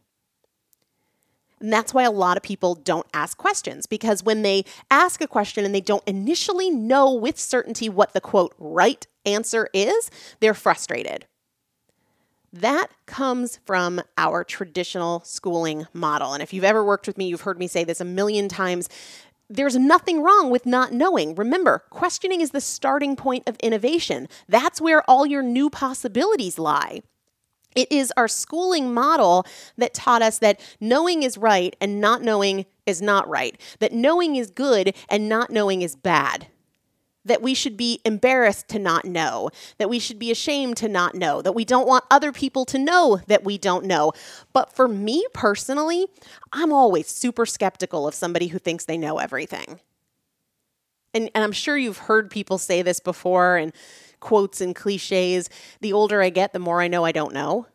And 1.61 1.73
that's 1.73 1.93
why 1.93 2.05
a 2.05 2.11
lot 2.11 2.37
of 2.37 2.43
people 2.43 2.75
don't 2.75 3.07
ask 3.13 3.37
questions 3.37 3.87
because 3.87 4.23
when 4.23 4.43
they 4.43 4.65
ask 4.91 5.21
a 5.21 5.27
question 5.27 5.65
and 5.65 5.75
they 5.75 5.81
don't 5.81 6.07
initially 6.07 6.71
know 6.71 7.13
with 7.13 7.39
certainty 7.39 7.89
what 7.89 8.15
the 8.15 8.21
quote 8.21 8.55
right 8.59 9.07
answer 9.27 9.69
is, 9.75 10.11
they're 10.41 10.55
frustrated. 10.55 11.27
That 12.53 12.89
comes 13.07 13.61
from 13.65 14.01
our 14.17 14.43
traditional 14.43 15.23
schooling 15.25 15.87
model. 15.93 16.33
And 16.33 16.43
if 16.43 16.53
you've 16.53 16.65
ever 16.65 16.85
worked 16.85 17.07
with 17.07 17.19
me, 17.19 17.29
you've 17.29 17.43
heard 17.43 17.59
me 17.59 17.69
say 17.69 17.85
this 17.85 18.01
a 18.01 18.05
million 18.05 18.49
times. 18.49 18.89
There's 19.49 19.77
nothing 19.77 20.23
wrong 20.23 20.51
with 20.51 20.67
not 20.67 20.93
knowing. 20.93 21.35
Remember, 21.35 21.85
questioning 21.91 22.41
is 22.41 22.51
the 22.51 22.61
starting 22.61 23.15
point 23.17 23.49
of 23.49 23.57
innovation. 23.57 24.29
That's 24.49 24.81
where 24.81 25.09
all 25.09 25.27
your 25.27 25.43
new 25.43 25.71
possibilities 25.71 26.59
lie. 26.59 27.03
It 27.75 27.91
is 27.93 28.13
our 28.17 28.29
schooling 28.29 28.93
model 28.93 29.47
that 29.77 29.95
taught 29.95 30.23
us 30.23 30.39
that 30.39 30.61
knowing 30.81 31.23
is 31.23 31.39
right 31.39 31.75
and 31.81 32.01
not 32.01 32.23
knowing 32.23 32.67
is 32.87 33.01
not 33.01 33.29
right, 33.29 33.61
that 33.79 33.93
knowing 33.93 34.37
is 34.37 34.51
good 34.51 34.95
and 35.09 35.29
not 35.29 35.51
knowing 35.51 35.83
is 35.83 35.95
bad, 35.95 36.49
that 37.25 37.43
we 37.43 37.55
should 37.55 37.77
be 37.77 38.01
embarrassed 38.05 38.69
to 38.69 38.79
not 38.79 39.05
know, 39.05 39.51
that 39.79 39.89
we 39.89 39.99
should 39.99 40.19
be 40.19 40.31
ashamed 40.31 40.77
to 40.79 40.89
not 40.89 41.15
know, 41.15 41.43
that 41.43 41.55
we 41.55 41.65
don't 41.65 41.87
want 41.87 42.05
other 42.11 42.33
people 42.33 42.65
to 42.65 42.79
know 42.79 43.21
that 43.29 43.45
we 43.45 43.57
don't 43.57 43.85
know. 43.85 44.13
But 44.53 44.73
for 44.73 44.89
me 44.89 45.25
personally, 45.33 46.07
I'm 46.53 46.73
always 46.73 47.07
super 47.07 47.47
skeptical 47.47 48.09
of 48.09 48.15
somebody 48.15 48.49
who 48.49 48.59
thinks 48.59 48.85
they 48.85 48.99
know 48.99 49.19
everything. 49.19 49.79
And, 51.13 51.31
and 51.35 51.45
I'm 51.45 51.53
sure 51.53 51.77
you've 51.77 51.99
heard 51.99 52.31
people 52.31 52.59
say 52.59 52.83
this 52.83 53.01
before 53.01 53.57
and 53.57 53.73
quotes 54.21 54.61
and 54.61 54.75
cliches. 54.75 55.51
The 55.81 55.93
older 55.93 56.23
I 56.23 56.31
get, 56.31 56.53
the 56.53 56.59
more 56.59 56.81
I 56.81 56.89
know 56.89 57.05
I 57.05 57.13
don't 57.13 57.35
know. 57.35 57.67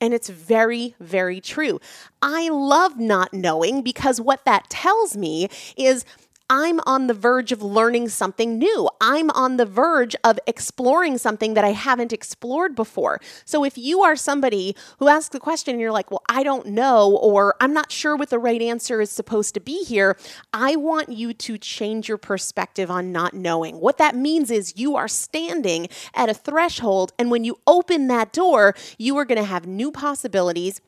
And 0.00 0.12
it's 0.12 0.28
very, 0.28 0.94
very 1.00 1.40
true. 1.40 1.80
I 2.20 2.48
love 2.48 2.98
not 2.98 3.32
knowing 3.32 3.82
because 3.82 4.20
what 4.20 4.44
that 4.44 4.68
tells 4.68 5.16
me 5.16 5.48
is 5.76 6.04
I'm 6.50 6.80
on 6.80 7.06
the 7.06 7.14
verge 7.14 7.52
of 7.52 7.62
learning 7.62 8.10
something 8.10 8.58
new. 8.58 8.88
I'm 9.00 9.30
on 9.30 9.56
the 9.56 9.64
verge 9.64 10.14
of 10.22 10.38
exploring 10.46 11.16
something 11.16 11.54
that 11.54 11.64
I 11.64 11.72
haven't 11.72 12.12
explored 12.12 12.74
before. 12.74 13.20
So 13.46 13.64
if 13.64 13.78
you 13.78 14.02
are 14.02 14.14
somebody 14.14 14.76
who 14.98 15.08
asks 15.08 15.34
a 15.34 15.40
question 15.40 15.72
and 15.72 15.80
you're 15.80 15.90
like, 15.90 16.10
well, 16.10 16.22
I 16.28 16.42
don't 16.42 16.66
know, 16.66 17.16
or 17.16 17.54
I'm 17.60 17.72
not 17.72 17.90
sure 17.90 18.14
what 18.14 18.28
the 18.28 18.38
right 18.38 18.60
answer 18.60 19.00
is 19.00 19.10
supposed 19.10 19.54
to 19.54 19.60
be 19.60 19.84
here, 19.84 20.18
I 20.52 20.76
want 20.76 21.08
you 21.08 21.32
to 21.32 21.56
change 21.56 22.08
your 22.08 22.18
perspective 22.18 22.90
on 22.90 23.10
not 23.10 23.32
knowing. 23.32 23.80
What 23.80 23.98
that 23.98 24.14
means 24.14 24.50
is 24.50 24.76
you 24.76 24.96
are 24.96 25.08
standing 25.08 25.88
at 26.14 26.28
a 26.28 26.34
threshold, 26.34 27.12
and 27.18 27.30
when 27.30 27.44
you 27.44 27.58
open 27.66 28.08
that 28.08 28.32
door, 28.32 28.74
you 28.98 29.16
are 29.16 29.24
going 29.24 29.38
to 29.38 29.44
have 29.44 29.66
new 29.66 29.90
possibilities 29.90 30.80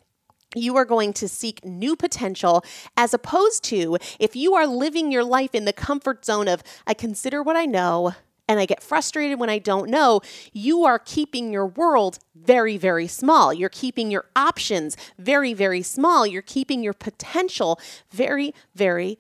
you 0.55 0.77
are 0.77 0.85
going 0.85 1.13
to 1.15 1.29
seek 1.29 1.65
new 1.65 1.97
potential 1.97 2.65
as 2.97 3.13
opposed 3.13 3.65
to 3.65 3.99
if 4.19 4.37
you 4.37 4.55
are 4.55 4.67
living 4.67 5.11
your 5.11 5.25
life 5.25 5.55
in 5.55 5.65
the 5.65 5.73
comfort 5.73 6.25
zone 6.25 6.49
of, 6.49 6.63
I 6.87 6.95
consider 6.95 7.43
what 7.43 7.57
I 7.57 7.67
know 7.67 8.15
and 8.49 8.61
I 8.61 8.67
get 8.67 8.83
frustrated 8.83 9.41
when 9.41 9.51
I 9.51 9.59
don't 9.59 9.91
know, 9.91 10.21
you 10.53 10.85
are 10.85 10.99
keeping 10.99 11.53
your 11.53 11.67
world 11.67 12.19
very, 12.35 12.77
very 12.77 13.09
small. 13.09 13.53
You're 13.53 13.69
keeping 13.69 14.11
your 14.11 14.27
options 14.37 14.97
very, 15.19 15.53
very 15.53 15.83
small. 15.83 16.27
You're 16.27 16.43
keeping 16.43 16.83
your 16.83 16.93
potential 16.93 17.81
very, 18.11 18.55
very 18.75 19.19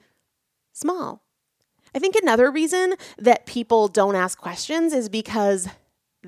small. 0.72 1.22
I 1.94 1.98
think 1.98 2.14
another 2.14 2.50
reason 2.50 2.94
that 3.18 3.46
people 3.46 3.88
don't 3.88 4.14
ask 4.14 4.38
questions 4.38 4.92
is 4.92 5.08
because 5.08 5.68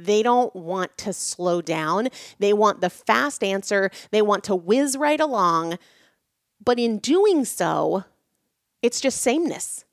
they 0.05 0.23
don't 0.23 0.55
want 0.55 0.97
to 0.99 1.13
slow 1.13 1.61
down. 1.61 2.09
They 2.39 2.53
want 2.53 2.81
the 2.81 2.91
fast 2.91 3.43
answer. 3.43 3.91
They 4.11 4.23
want 4.23 4.45
to 4.45 4.55
whiz 4.55 4.97
right 4.97 5.21
along. 5.21 5.79
But 6.65 6.79
in 6.79 6.99
doing 6.99 7.45
so, 7.45 8.05
it's 8.83 9.01
just 9.01 9.21
sameness. 9.21 9.85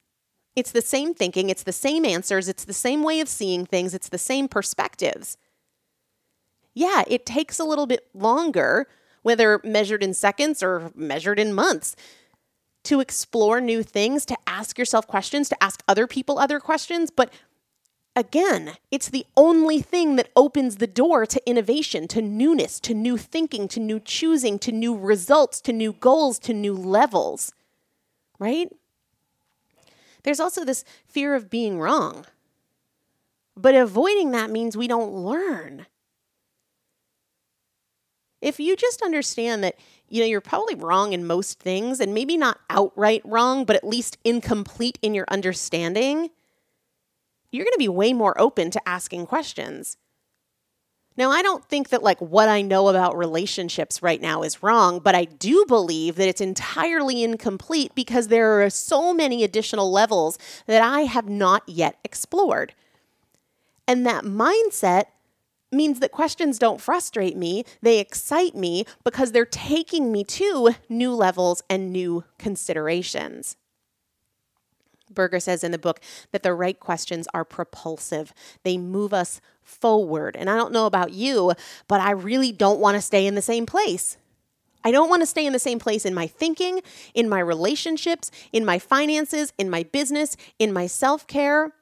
It's 0.55 0.71
the 0.71 0.81
same 0.81 1.13
thinking, 1.13 1.49
it's 1.49 1.63
the 1.63 1.73
same 1.73 2.05
answers, 2.05 2.47
it's 2.47 2.63
the 2.63 2.73
same 2.73 3.03
way 3.03 3.19
of 3.19 3.27
seeing 3.27 3.65
things, 3.65 3.93
it's 3.93 4.07
the 4.07 4.17
same 4.17 4.47
perspectives. 4.47 5.37
Yeah, 6.73 7.03
it 7.07 7.25
takes 7.25 7.59
a 7.59 7.65
little 7.65 7.87
bit 7.87 8.07
longer, 8.13 8.87
whether 9.21 9.59
measured 9.63 10.01
in 10.01 10.13
seconds 10.13 10.63
or 10.63 10.91
measured 10.95 11.39
in 11.39 11.53
months, 11.53 11.95
to 12.83 13.01
explore 13.01 13.59
new 13.59 13.83
things, 13.83 14.25
to 14.27 14.37
ask 14.47 14.77
yourself 14.77 15.07
questions, 15.07 15.49
to 15.49 15.63
ask 15.63 15.83
other 15.87 16.07
people 16.07 16.39
other 16.39 16.59
questions. 16.59 17.11
But 17.11 17.33
Again, 18.15 18.77
it's 18.91 19.09
the 19.09 19.25
only 19.35 19.81
thing 19.81 20.15
that 20.15 20.29
opens 20.37 20.77
the 20.77 20.87
door 20.87 21.25
to 21.25 21.49
innovation, 21.49 22.07
to 22.09 22.21
newness, 22.21 22.79
to 22.81 22.93
new 22.93 23.17
thinking, 23.17 23.67
to 23.67 23.79
new 23.81 23.99
choosing, 23.99 24.57
to 24.59 24.71
new 24.71 24.97
results, 24.97 25.59
to 25.61 25.73
new 25.73 25.91
goals, 25.91 26.39
to 26.39 26.53
new 26.53 26.73
levels. 26.73 27.51
Right? 28.39 28.69
There's 30.23 30.39
also 30.39 30.63
this 30.63 30.85
fear 31.05 31.35
of 31.35 31.49
being 31.49 31.79
wrong. 31.79 32.25
But 33.57 33.75
avoiding 33.75 34.31
that 34.31 34.49
means 34.49 34.77
we 34.77 34.87
don't 34.87 35.13
learn. 35.13 35.85
If 38.41 38.59
you 38.59 38.75
just 38.75 39.01
understand 39.01 39.63
that, 39.63 39.75
you 40.07 40.21
know, 40.21 40.27
you're 40.27 40.41
probably 40.41 40.75
wrong 40.75 41.13
in 41.13 41.27
most 41.27 41.59
things 41.59 41.99
and 41.99 42.13
maybe 42.13 42.37
not 42.37 42.59
outright 42.69 43.21
wrong, 43.25 43.65
but 43.65 43.75
at 43.75 43.83
least 43.83 44.17
incomplete 44.23 44.99
in 45.01 45.13
your 45.13 45.25
understanding, 45.29 46.29
you're 47.55 47.65
going 47.65 47.73
to 47.73 47.79
be 47.79 47.89
way 47.89 48.13
more 48.13 48.39
open 48.39 48.69
to 48.71 48.89
asking 48.89 49.25
questions. 49.27 49.97
Now, 51.17 51.31
I 51.31 51.41
don't 51.41 51.63
think 51.63 51.89
that 51.89 52.03
like 52.03 52.19
what 52.19 52.49
I 52.49 52.61
know 52.61 52.89
about 52.89 53.17
relationships 53.17 54.01
right 54.01 54.21
now 54.21 54.43
is 54.43 54.61
wrong, 54.61 54.99
but 54.99 55.15
I 55.15 55.25
do 55.25 55.63
believe 55.65 56.15
that 56.17 56.27
it's 56.27 56.41
entirely 56.41 57.23
incomplete 57.23 57.95
because 57.95 58.27
there 58.27 58.61
are 58.61 58.69
so 58.69 59.13
many 59.13 59.43
additional 59.43 59.91
levels 59.91 60.37
that 60.65 60.81
I 60.81 61.01
have 61.01 61.29
not 61.29 61.63
yet 61.67 61.97
explored. 62.03 62.73
And 63.87 64.05
that 64.05 64.25
mindset 64.25 65.05
means 65.71 65.99
that 65.99 66.11
questions 66.11 66.59
don't 66.59 66.81
frustrate 66.81 67.37
me, 67.37 67.63
they 67.81 67.99
excite 67.99 68.55
me 68.55 68.85
because 69.03 69.31
they're 69.31 69.45
taking 69.45 70.11
me 70.11 70.23
to 70.23 70.75
new 70.89 71.13
levels 71.13 71.63
and 71.69 71.91
new 71.91 72.23
considerations. 72.37 73.57
Berger 75.15 75.39
says 75.39 75.63
in 75.63 75.71
the 75.71 75.77
book 75.77 75.99
that 76.31 76.43
the 76.43 76.53
right 76.53 76.79
questions 76.79 77.27
are 77.33 77.45
propulsive. 77.45 78.33
They 78.63 78.77
move 78.77 79.13
us 79.13 79.41
forward. 79.63 80.35
And 80.35 80.49
I 80.49 80.55
don't 80.55 80.71
know 80.71 80.85
about 80.85 81.11
you, 81.11 81.53
but 81.87 82.01
I 82.01 82.11
really 82.11 82.51
don't 82.51 82.79
want 82.79 82.95
to 82.95 83.01
stay 83.01 83.25
in 83.25 83.35
the 83.35 83.41
same 83.41 83.65
place. 83.65 84.17
I 84.83 84.91
don't 84.91 85.09
want 85.09 85.23
to 85.23 85.25
stay 85.25 85.47
in 85.47 85.53
the 85.53 85.59
same 85.59 85.79
place 85.79 86.05
in 86.05 86.13
my 86.13 86.27
thinking, 86.27 86.81
in 87.15 87.27
my 87.27 87.39
relationships, 87.39 88.29
in 88.53 88.63
my 88.63 88.77
finances, 88.77 89.51
in 89.57 89.67
my 89.69 89.81
business, 89.81 90.37
in 90.59 90.71
my 90.71 90.85
self 90.85 91.25
care. 91.25 91.73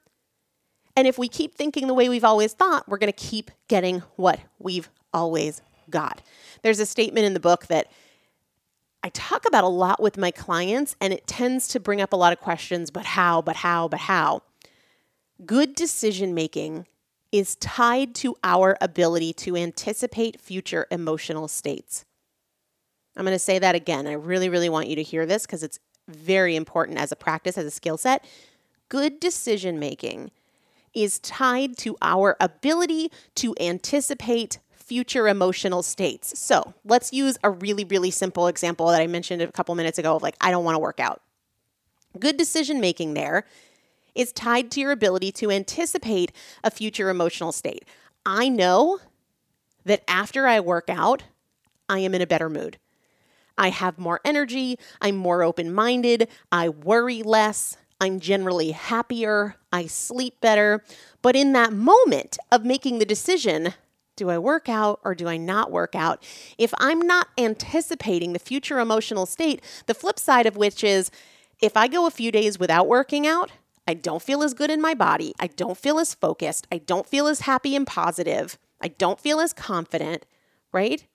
And 0.96 1.08
if 1.08 1.18
we 1.18 1.28
keep 1.28 1.56
thinking 1.56 1.88
the 1.88 1.94
way 1.94 2.08
we've 2.08 2.24
always 2.24 2.54
thought, 2.54 2.88
we're 2.88 3.00
going 3.00 3.12
to 3.12 3.30
keep 3.30 3.52
getting 3.68 4.00
what 4.16 4.40
we've 4.58 4.90
always 5.14 5.62
got. 5.90 6.22
There's 6.62 6.80
a 6.80 6.86
statement 6.86 7.26
in 7.26 7.34
the 7.34 7.40
book 7.40 7.68
that 7.68 7.92
I 9.04 9.10
talk 9.10 9.46
about 9.46 9.66
a 9.66 9.70
lot 9.70 10.02
with 10.02 10.18
my 10.18 10.32
clients, 10.32 10.96
and 11.02 11.12
it 11.12 11.28
tends 11.28 11.68
to 11.70 11.80
bring 11.80 12.00
up 12.00 12.14
a 12.14 12.18
lot 12.18 12.32
of 12.32 12.40
questions 12.40 12.90
but 12.90 13.06
how, 13.06 13.42
but 13.42 13.58
how, 13.58 13.88
but 13.90 14.02
how. 14.02 14.44
Good 15.46 15.76
decision 15.76 16.34
making 16.34 16.88
is 17.32 17.56
tied 17.56 18.16
to 18.16 18.36
our 18.44 18.78
ability 18.80 19.34
to 19.34 19.58
anticipate 19.58 20.40
future 20.40 20.88
emotional 20.90 21.48
states. 21.48 22.06
I'm 23.18 23.26
going 23.26 23.36
to 23.36 23.40
say 23.40 23.60
that 23.60 23.76
again. 23.76 24.08
I 24.08 24.14
really, 24.14 24.50
really 24.50 24.70
want 24.70 24.88
you 24.88 24.96
to 24.96 25.04
hear 25.04 25.26
this 25.26 25.46
because 25.46 25.64
it's 25.64 25.80
very 26.08 26.56
important 26.56 26.98
as 26.98 27.12
a 27.12 27.16
practice, 27.16 27.58
as 27.58 27.66
a 27.66 27.72
skill 27.72 27.98
set. 27.98 28.26
Good 28.88 29.20
decision 29.20 29.80
making 29.80 30.32
is 30.94 31.20
tied 31.20 31.78
to 31.80 31.98
our 32.02 32.38
ability 32.40 33.12
to 33.36 33.56
anticipate 33.60 34.60
future 34.86 35.28
emotional 35.28 35.82
states. 35.84 36.38
So 36.40 36.74
let's 36.86 37.14
use 37.14 37.38
a 37.44 37.50
really, 37.50 37.84
really 37.86 38.12
simple 38.12 38.48
example 38.48 38.88
that 38.88 39.02
I 39.02 39.08
mentioned 39.08 39.42
a 39.42 39.52
couple 39.52 39.74
minutes 39.76 39.98
ago 39.98 40.16
of 40.16 40.24
like, 40.24 40.36
I 40.42 40.52
don't 40.52 40.64
want 40.64 40.76
to 40.76 40.80
work 40.80 41.00
out. 41.00 41.22
Good 42.20 42.38
decision 42.38 42.80
making 42.80 43.14
there 43.14 43.46
is 44.14 44.32
tied 44.32 44.70
to 44.72 44.80
your 44.80 44.92
ability 44.92 45.32
to 45.32 45.50
anticipate 45.50 46.32
a 46.64 46.70
future 46.70 47.10
emotional 47.10 47.52
state. 47.52 47.86
I 48.26 48.50
know 48.50 49.00
that 49.86 50.04
after 50.08 50.48
I 50.48 50.60
work 50.60 50.90
out, 50.90 51.24
I 51.90 52.00
am 52.00 52.14
in 52.14 52.22
a 52.22 52.28
better 52.28 52.50
mood. 52.50 52.78
I 53.58 53.70
have 53.70 54.00
more 54.00 54.20
energy, 54.26 54.78
I'm 55.02 55.16
more 55.16 55.44
open 55.44 55.74
minded, 55.74 56.28
I 56.52 56.70
worry 56.70 57.22
less, 57.22 57.78
I'm 58.00 58.20
generally 58.20 58.72
happier, 58.72 59.56
I 59.72 59.86
sleep 59.86 60.42
better. 60.42 60.84
But 61.22 61.36
in 61.36 61.54
that 61.54 61.72
moment 61.72 62.38
of 62.52 62.66
making 62.66 63.00
the 63.00 63.06
decision, 63.06 63.74
do 64.16 64.30
I 64.30 64.38
work 64.38 64.70
out 64.70 65.00
or 65.04 65.16
do 65.16 65.28
I 65.28 65.38
not 65.38 65.72
work 65.72 65.96
out? 65.96 66.24
If 66.58 66.74
I'm 66.78 67.00
not 67.00 67.28
anticipating 67.38 68.34
the 68.34 68.40
future 68.40 68.80
emotional 68.80 69.26
state, 69.26 69.64
the 69.88 69.94
flip 69.94 70.20
side 70.20 70.46
of 70.46 70.56
which 70.56 70.84
is 70.84 71.12
if 71.62 71.78
I 71.78 71.88
go 71.88 72.06
a 72.06 72.12
few 72.12 72.32
days 72.32 72.60
without 72.60 72.88
working 72.88 73.26
out, 73.26 73.52
I 73.88 73.94
don't 73.94 74.22
feel 74.22 74.44
as 74.44 74.54
good 74.54 74.70
in 74.70 74.82
my 74.82 74.94
body. 74.94 75.34
I 75.40 75.48
don't 75.48 75.78
feel 75.78 76.00
as 76.00 76.14
focused. 76.14 76.68
I 76.72 76.78
don't 76.78 77.08
feel 77.08 77.28
as 77.28 77.42
happy 77.42 77.76
and 77.76 77.86
positive. 77.86 78.58
I 78.82 78.90
don't 78.90 79.20
feel 79.20 79.40
as 79.40 79.54
confident, 79.54 80.26
right? 80.72 81.06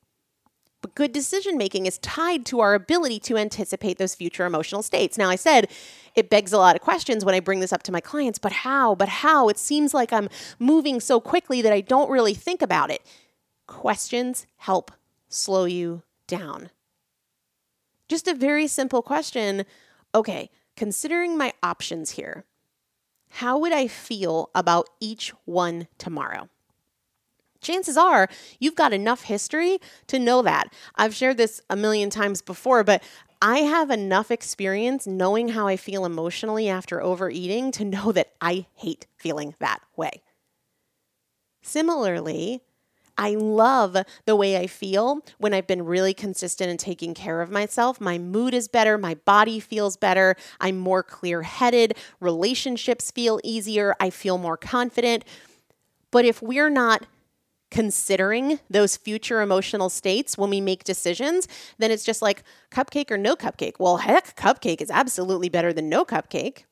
But 0.81 0.95
good 0.95 1.13
decision 1.13 1.59
making 1.59 1.87
is 1.87 1.99
tied 1.99 2.47
to 2.47 2.61
our 2.61 2.75
ability 2.75 3.19
to 3.21 3.37
anticipate 3.37 3.99
those 3.99 4.15
future 4.15 4.47
emotional 4.47 4.83
states. 4.83 5.19
Now, 5.19 5.29
I 5.29 5.35
said 5.37 5.69
it 6.15 6.31
begs 6.31 6.53
a 6.53 6.59
lot 6.59 6.77
of 6.77 6.83
questions 6.83 7.25
when 7.25 7.35
I 7.35 7.41
bring 7.41 7.61
this 7.61 7.73
up 7.73 7.83
to 7.85 7.93
my 7.93 8.01
clients, 8.01 8.39
but 8.39 8.53
how? 8.53 8.95
But 8.95 9.09
how? 9.09 9.49
It 9.49 9.59
seems 9.59 9.93
like 9.93 10.13
I'm 10.13 10.29
moving 10.59 11.01
so 11.01 11.21
quickly 11.21 11.63
that 11.63 11.73
I 11.73 11.81
don't 11.81 12.11
really 12.11 12.35
think 12.35 12.63
about 12.63 12.91
it. 12.91 13.03
Questions 13.67 14.47
help 14.59 14.93
slow 15.29 15.65
you 15.65 16.03
down. 16.29 16.71
Just 18.09 18.29
a 18.29 18.35
very 18.35 18.69
simple 18.69 19.03
question. 19.03 19.67
Okay, 20.15 20.49
considering 20.77 21.37
my 21.37 21.53
options 21.63 22.13
here, 22.13 22.45
how 23.31 23.59
would 23.59 23.73
I 23.73 23.89
feel 23.89 24.51
about 24.55 24.89
each 25.01 25.31
one 25.45 25.89
tomorrow? 25.99 26.49
Chances 27.69 27.97
are 27.97 28.29
you've 28.59 28.75
got 28.75 28.93
enough 28.93 29.23
history 29.25 29.79
to 30.07 30.19
know 30.19 30.43
that. 30.43 30.73
I've 30.97 31.15
shared 31.15 31.37
this 31.37 31.61
a 31.69 31.77
million 31.77 32.09
times 32.09 32.41
before, 32.41 32.83
but 32.83 33.03
I 33.41 33.59
have 33.59 33.91
enough 33.91 34.31
experience 34.31 35.07
knowing 35.07 35.49
how 35.51 35.69
I 35.69 35.77
feel 35.77 36.05
emotionally 36.05 36.69
after 36.69 37.01
overeating 37.01 37.71
to 37.73 37.85
know 37.85 38.11
that 38.13 38.33
I 38.41 38.67
hate 38.75 39.07
feeling 39.17 39.55
that 39.61 39.81
way. 39.97 40.23
Similarly, 41.63 42.63
I 43.19 43.35
love 43.35 43.97
the 44.25 44.37
way 44.37 44.57
I 44.57 44.67
feel 44.67 45.21
when 45.39 45.53
I've 45.53 45.67
been 45.67 45.85
really 45.85 46.15
consistent 46.15 46.71
in 46.71 46.79
taking 46.79 47.15
care 47.15 47.43
of 47.43 47.51
myself. 47.51 48.01
My 48.01 48.17
mood 48.17 48.55
is 48.55 48.69
better, 48.69 48.97
my 48.97 49.15
body 49.15 49.61
feels 49.61 49.97
better, 49.97 50.37
I'm 50.61 50.79
more 50.79 51.03
clear 51.03 51.43
headed, 51.43 51.97
relationships 52.21 53.11
feel 53.11 53.41
easier, 53.45 53.95
I 54.01 54.11
feel 54.11 54.39
more 54.39 54.57
confident. 54.57 55.25
But 56.11 56.25
if 56.25 56.41
we're 56.41 56.71
not 56.71 57.07
considering 57.71 58.61
those 58.71 58.97
future 58.97 59.41
emotional 59.41 59.91
states 59.91 60.39
when 60.39 60.51
we 60.51 60.61
make 60.61 60.85
decisions, 60.85 61.47
then 61.79 61.91
it's 61.91 62.05
just 62.05 62.23
like 62.23 62.43
cupcake 62.71 63.11
or 63.11 63.19
no 63.19 63.37
cupcake. 63.37 63.75
Well, 63.79 63.99
heck, 63.99 64.37
cupcake 64.37 64.81
is 64.81 64.91
absolutely 64.91 65.49
better 65.49 65.73
than 65.73 65.89
no 65.89 66.05
cupcake. 66.05 66.65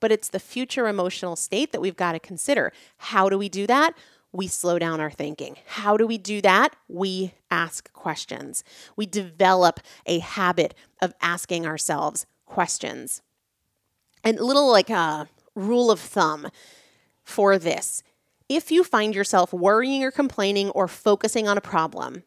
But 0.00 0.12
it's 0.12 0.28
the 0.28 0.40
future 0.40 0.88
emotional 0.88 1.36
state 1.36 1.72
that 1.72 1.80
we've 1.80 1.96
got 1.96 2.12
to 2.12 2.20
consider. 2.20 2.72
How 2.98 3.28
do 3.28 3.38
we 3.38 3.48
do 3.48 3.66
that? 3.66 3.94
We 4.32 4.46
slow 4.46 4.78
down 4.78 5.00
our 5.00 5.10
thinking. 5.10 5.56
How 5.66 5.96
do 5.96 6.06
we 6.06 6.18
do 6.18 6.40
that? 6.40 6.74
We 6.88 7.34
ask 7.50 7.92
questions. 7.92 8.64
We 8.96 9.06
develop 9.06 9.80
a 10.06 10.20
habit 10.20 10.74
of 11.00 11.12
asking 11.20 11.66
ourselves 11.66 12.26
questions. 12.46 13.22
And 14.24 14.38
a 14.38 14.44
little 14.44 14.70
like 14.70 14.88
a 14.88 15.28
rule 15.54 15.90
of 15.90 16.00
thumb 16.00 16.48
for 17.22 17.58
this 17.58 18.02
if 18.56 18.70
you 18.70 18.84
find 18.84 19.14
yourself 19.14 19.52
worrying 19.52 20.04
or 20.04 20.10
complaining 20.10 20.70
or 20.70 20.88
focusing 20.88 21.48
on 21.48 21.56
a 21.56 21.62
problem, 21.62 22.24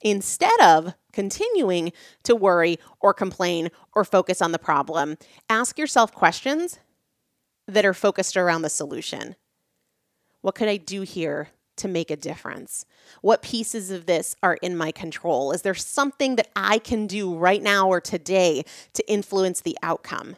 instead 0.00 0.60
of 0.60 0.94
continuing 1.12 1.92
to 2.22 2.34
worry 2.34 2.78
or 3.00 3.12
complain 3.12 3.70
or 3.94 4.04
focus 4.04 4.40
on 4.40 4.52
the 4.52 4.58
problem, 4.58 5.16
ask 5.48 5.78
yourself 5.78 6.12
questions 6.12 6.78
that 7.66 7.84
are 7.84 7.94
focused 7.94 8.36
around 8.36 8.62
the 8.62 8.70
solution. 8.70 9.36
What 10.40 10.54
could 10.54 10.68
I 10.68 10.76
do 10.76 11.02
here 11.02 11.50
to 11.76 11.88
make 11.88 12.10
a 12.10 12.16
difference? 12.16 12.84
What 13.22 13.42
pieces 13.42 13.90
of 13.90 14.06
this 14.06 14.36
are 14.42 14.54
in 14.62 14.76
my 14.76 14.92
control? 14.92 15.52
Is 15.52 15.62
there 15.62 15.74
something 15.74 16.36
that 16.36 16.50
I 16.54 16.78
can 16.78 17.06
do 17.06 17.34
right 17.34 17.62
now 17.62 17.88
or 17.88 18.00
today 18.00 18.64
to 18.94 19.10
influence 19.10 19.60
the 19.60 19.76
outcome? 19.82 20.36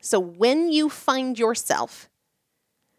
So 0.00 0.20
when 0.20 0.70
you 0.70 0.88
find 0.88 1.38
yourself 1.38 2.08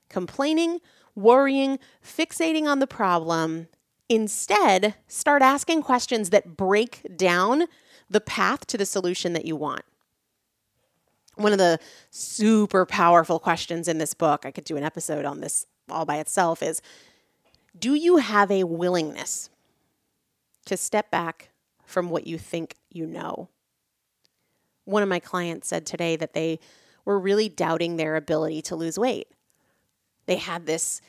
complaining 0.10 0.80
worrying, 1.17 1.80
fixating 2.06 2.65
on 2.65 2.80
the 2.80 2.88
problem. 2.88 3.67
Instead, 4.08 4.95
start 5.08 5.41
asking 5.41 5.82
questions 5.82 6.30
that 6.30 6.56
break 6.56 7.01
down 7.17 7.65
the 8.10 8.21
path 8.21 8.65
to 8.67 8.77
the 8.77 8.86
solution 8.86 9.34
that 9.34 9.43
you 9.43 9.56
want. 9.56 9.82
One 11.36 11.51
of 11.51 11.58
the 11.58 11.80
super 12.10 12.86
powerful 12.86 13.39
questions 13.39 13.88
in 13.88 13.97
this 13.97 14.13
book, 14.13 14.45
I 14.45 14.51
could 14.51 14.63
do 14.63 14.77
an 14.77 14.84
episode 14.84 15.25
on 15.25 15.41
this 15.41 15.65
all 15.89 16.06
by 16.06 16.17
itself, 16.17 16.63
is 16.63 16.82
Do 17.77 17.95
you 17.95 18.17
have 18.17 18.49
a 18.49 18.63
willingness 18.63 19.49
to 20.65 20.77
step 20.77 21.12
back 21.12 21.49
from 21.84 22.10
what 22.10 22.27
you 22.27 22.38
think 22.38 22.75
you 22.89 23.06
know? 23.06 23.49
One 24.86 25.03
of 25.03 25.10
my 25.10 25.19
clients 25.19 25.67
said 25.67 25.86
today 25.86 26.15
that 26.15 26.34
they 26.34 26.60
were 27.06 27.19
really 27.19 27.49
doubting 27.49 27.97
their 27.97 28.15
ability 28.15 28.62
to 28.63 28.75
lose 28.75 28.97
weight. 28.97 29.27
They 30.27 30.35
had 30.35 30.65
this 30.65 31.01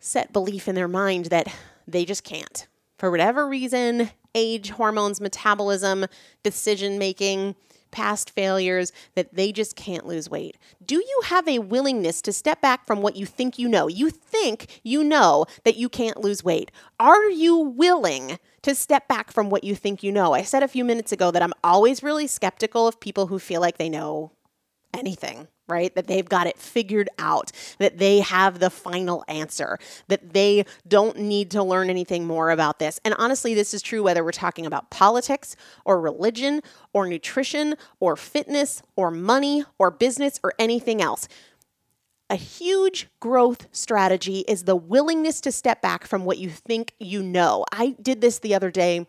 set 0.00 0.32
belief 0.32 0.68
in 0.68 0.74
their 0.74 0.88
mind 0.88 1.26
that 1.26 1.52
they 1.86 2.04
just 2.04 2.24
can't. 2.24 2.66
For 2.98 3.10
whatever 3.10 3.46
reason, 3.46 4.10
age, 4.34 4.70
hormones, 4.70 5.20
metabolism, 5.20 6.06
decision 6.42 6.98
making, 6.98 7.54
past 7.90 8.30
failures, 8.30 8.92
that 9.14 9.34
they 9.34 9.52
just 9.52 9.74
can't 9.74 10.06
lose 10.06 10.28
weight. 10.28 10.56
Do 10.84 10.96
you 10.96 11.20
have 11.26 11.48
a 11.48 11.60
willingness 11.60 12.20
to 12.22 12.32
step 12.32 12.60
back 12.60 12.86
from 12.86 13.00
what 13.00 13.16
you 13.16 13.24
think 13.24 13.58
you 13.58 13.68
know? 13.68 13.88
You 13.88 14.10
think 14.10 14.80
you 14.82 15.02
know 15.02 15.46
that 15.64 15.76
you 15.76 15.88
can't 15.88 16.20
lose 16.20 16.44
weight. 16.44 16.70
Are 17.00 17.30
you 17.30 17.56
willing 17.56 18.38
to 18.62 18.74
step 18.74 19.08
back 19.08 19.32
from 19.32 19.48
what 19.48 19.64
you 19.64 19.74
think 19.74 20.02
you 20.02 20.12
know? 20.12 20.34
I 20.34 20.42
said 20.42 20.62
a 20.62 20.68
few 20.68 20.84
minutes 20.84 21.12
ago 21.12 21.30
that 21.30 21.42
I'm 21.42 21.54
always 21.64 22.02
really 22.02 22.26
skeptical 22.26 22.86
of 22.86 23.00
people 23.00 23.28
who 23.28 23.38
feel 23.38 23.60
like 23.60 23.78
they 23.78 23.88
know 23.88 24.32
anything 24.92 25.48
right? 25.68 25.94
That 25.94 26.06
they've 26.06 26.28
got 26.28 26.46
it 26.46 26.58
figured 26.58 27.08
out, 27.18 27.52
that 27.78 27.98
they 27.98 28.20
have 28.20 28.58
the 28.58 28.70
final 28.70 29.24
answer, 29.28 29.78
that 30.08 30.32
they 30.32 30.64
don't 30.86 31.18
need 31.18 31.50
to 31.52 31.62
learn 31.62 31.90
anything 31.90 32.26
more 32.26 32.50
about 32.50 32.78
this. 32.78 33.00
And 33.04 33.14
honestly, 33.18 33.54
this 33.54 33.74
is 33.74 33.82
true 33.82 34.02
whether 34.02 34.24
we're 34.24 34.32
talking 34.32 34.66
about 34.66 34.90
politics 34.90 35.56
or 35.84 36.00
religion 36.00 36.62
or 36.92 37.06
nutrition 37.06 37.76
or 38.00 38.16
fitness 38.16 38.82
or 38.96 39.10
money 39.10 39.64
or 39.78 39.90
business 39.90 40.40
or 40.42 40.54
anything 40.58 41.02
else. 41.02 41.28
A 42.30 42.36
huge 42.36 43.08
growth 43.20 43.68
strategy 43.72 44.40
is 44.46 44.64
the 44.64 44.76
willingness 44.76 45.40
to 45.40 45.52
step 45.52 45.80
back 45.80 46.06
from 46.06 46.26
what 46.26 46.36
you 46.36 46.50
think 46.50 46.92
you 46.98 47.22
know. 47.22 47.64
I 47.72 47.96
did 48.02 48.20
this 48.20 48.38
the 48.38 48.54
other 48.54 48.70
day 48.70 49.06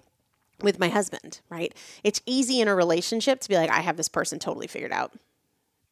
with 0.61 0.79
my 0.79 0.89
husband, 0.89 1.41
right? 1.49 1.73
It's 2.03 2.21
easy 2.25 2.61
in 2.61 2.67
a 2.67 2.75
relationship 2.75 3.41
to 3.41 3.49
be 3.49 3.55
like, 3.55 3.69
I 3.69 3.81
have 3.81 3.97
this 3.97 4.07
person 4.07 4.39
totally 4.39 4.67
figured 4.67 4.91
out. 4.91 5.13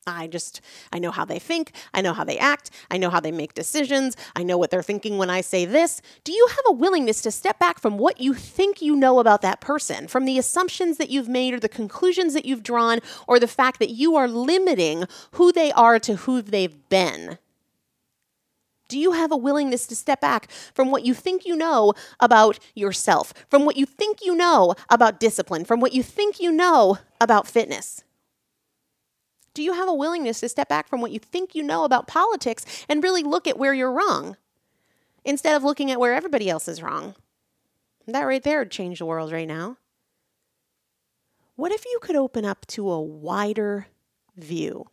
I 0.07 0.27
just, 0.27 0.61
I 0.91 0.99
know 0.99 1.11
how 1.11 1.25
they 1.25 1.37
think. 1.37 1.73
I 1.93 2.01
know 2.01 2.13
how 2.13 2.23
they 2.23 2.37
act. 2.37 2.71
I 2.89 2.97
know 2.97 3.09
how 3.09 3.19
they 3.19 3.31
make 3.31 3.53
decisions. 3.53 4.15
I 4.35 4.43
know 4.43 4.57
what 4.57 4.71
they're 4.71 4.81
thinking 4.81 5.17
when 5.17 5.29
I 5.29 5.41
say 5.41 5.65
this. 5.65 6.01
Do 6.23 6.31
you 6.31 6.47
have 6.49 6.65
a 6.69 6.71
willingness 6.71 7.21
to 7.23 7.31
step 7.31 7.59
back 7.59 7.79
from 7.79 7.97
what 7.97 8.21
you 8.21 8.33
think 8.33 8.81
you 8.81 8.95
know 8.95 9.19
about 9.19 9.41
that 9.41 9.59
person, 9.59 10.07
from 10.07 10.25
the 10.25 10.39
assumptions 10.39 10.97
that 10.97 11.09
you've 11.09 11.27
made 11.27 11.53
or 11.53 11.59
the 11.59 11.69
conclusions 11.69 12.33
that 12.33 12.45
you've 12.45 12.63
drawn, 12.63 12.99
or 13.27 13.39
the 13.39 13.47
fact 13.47 13.79
that 13.79 13.89
you 13.89 14.15
are 14.15 14.27
limiting 14.27 15.03
who 15.31 15.51
they 15.51 15.71
are 15.73 15.99
to 15.99 16.15
who 16.15 16.41
they've 16.41 16.87
been? 16.89 17.37
Do 18.87 18.97
you 18.97 19.11
have 19.11 19.33
a 19.33 19.37
willingness 19.37 19.85
to 19.87 19.95
step 19.97 20.21
back 20.21 20.49
from 20.73 20.91
what 20.91 21.05
you 21.05 21.13
think 21.13 21.45
you 21.45 21.57
know 21.57 21.93
about 22.21 22.57
yourself, 22.73 23.33
from 23.49 23.65
what 23.65 23.75
you 23.75 23.85
think 23.85 24.19
you 24.23 24.33
know 24.33 24.75
about 24.89 25.19
discipline, 25.19 25.65
from 25.65 25.81
what 25.81 25.91
you 25.91 26.01
think 26.01 26.39
you 26.39 26.53
know 26.53 26.97
about 27.19 27.47
fitness? 27.47 28.05
Do 29.57 29.63
you 29.63 29.73
have 29.73 29.89
a 29.89 29.93
willingness 29.93 30.41
to 30.41 30.49
step 30.49 30.69
back 30.69 30.87
from 30.87 31.01
what 31.01 31.09
you 31.09 31.17
think 31.17 31.55
you 31.55 31.63
know 31.63 31.83
about 31.83 32.05
politics 32.05 32.63
and 32.87 33.01
really 33.01 33.23
look 33.23 33.47
at 33.47 33.57
where 33.57 33.73
you're 33.73 33.91
wrong 33.91 34.37
instead 35.25 35.55
of 35.55 35.63
looking 35.63 35.89
at 35.89 35.99
where 35.99 36.13
everybody 36.13 36.47
else 36.47 36.67
is 36.67 36.83
wrong? 36.83 37.15
That 38.05 38.21
right 38.21 38.43
there 38.43 38.59
would 38.59 38.69
change 38.69 38.99
the 38.99 39.07
world 39.07 39.31
right 39.31 39.47
now. 39.47 39.77
What 41.55 41.71
if 41.71 41.85
you 41.85 41.97
could 42.03 42.15
open 42.15 42.45
up 42.45 42.67
to 42.67 42.87
a 42.87 43.01
wider 43.01 43.87
view? 44.35 44.85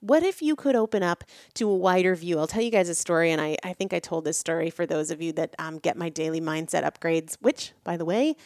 What 0.00 0.22
if 0.22 0.40
you 0.40 0.56
could 0.56 0.74
open 0.74 1.02
up 1.02 1.24
to 1.56 1.68
a 1.68 1.76
wider 1.76 2.14
view? 2.14 2.38
I'll 2.38 2.46
tell 2.46 2.62
you 2.62 2.70
guys 2.70 2.88
a 2.88 2.94
story, 2.94 3.30
and 3.30 3.42
I, 3.42 3.58
I 3.62 3.74
think 3.74 3.92
I 3.92 3.98
told 3.98 4.24
this 4.24 4.38
story 4.38 4.70
for 4.70 4.86
those 4.86 5.10
of 5.10 5.20
you 5.20 5.34
that 5.34 5.54
um, 5.58 5.80
get 5.80 5.98
my 5.98 6.08
daily 6.08 6.40
mindset 6.40 6.90
upgrades, 6.90 7.36
which, 7.42 7.72
by 7.84 7.98
the 7.98 8.06
way, 8.06 8.36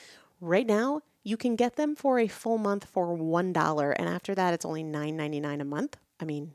right 0.40 0.66
now, 0.66 1.02
you 1.24 1.36
can 1.38 1.56
get 1.56 1.76
them 1.76 1.96
for 1.96 2.18
a 2.18 2.28
full 2.28 2.58
month 2.58 2.84
for 2.84 3.16
$1. 3.16 3.94
And 3.98 4.08
after 4.08 4.34
that, 4.34 4.54
it's 4.54 4.64
only 4.64 4.84
$9.99 4.84 5.60
a 5.60 5.64
month. 5.64 5.96
I 6.20 6.24
mean, 6.26 6.52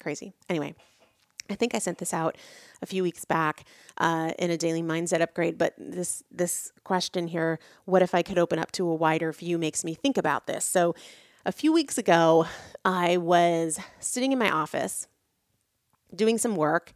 crazy. 0.00 0.32
Anyway, 0.48 0.74
I 1.48 1.54
think 1.54 1.74
I 1.74 1.78
sent 1.78 1.98
this 1.98 2.12
out 2.12 2.36
a 2.82 2.86
few 2.86 3.02
weeks 3.02 3.24
back 3.24 3.64
uh, 3.96 4.32
in 4.38 4.50
a 4.50 4.56
daily 4.56 4.82
mindset 4.82 5.22
upgrade, 5.22 5.56
but 5.56 5.74
this 5.78 6.22
this 6.30 6.72
question 6.84 7.28
here, 7.28 7.58
what 7.84 8.02
if 8.02 8.14
I 8.14 8.22
could 8.22 8.38
open 8.38 8.58
up 8.58 8.72
to 8.72 8.88
a 8.88 8.94
wider 8.94 9.32
view, 9.32 9.56
makes 9.56 9.84
me 9.84 9.94
think 9.94 10.18
about 10.18 10.46
this. 10.46 10.64
So 10.64 10.94
a 11.46 11.52
few 11.52 11.72
weeks 11.72 11.96
ago, 11.96 12.46
I 12.84 13.16
was 13.16 13.78
sitting 14.00 14.32
in 14.32 14.38
my 14.38 14.50
office 14.50 15.06
doing 16.14 16.36
some 16.38 16.56
work, 16.56 16.92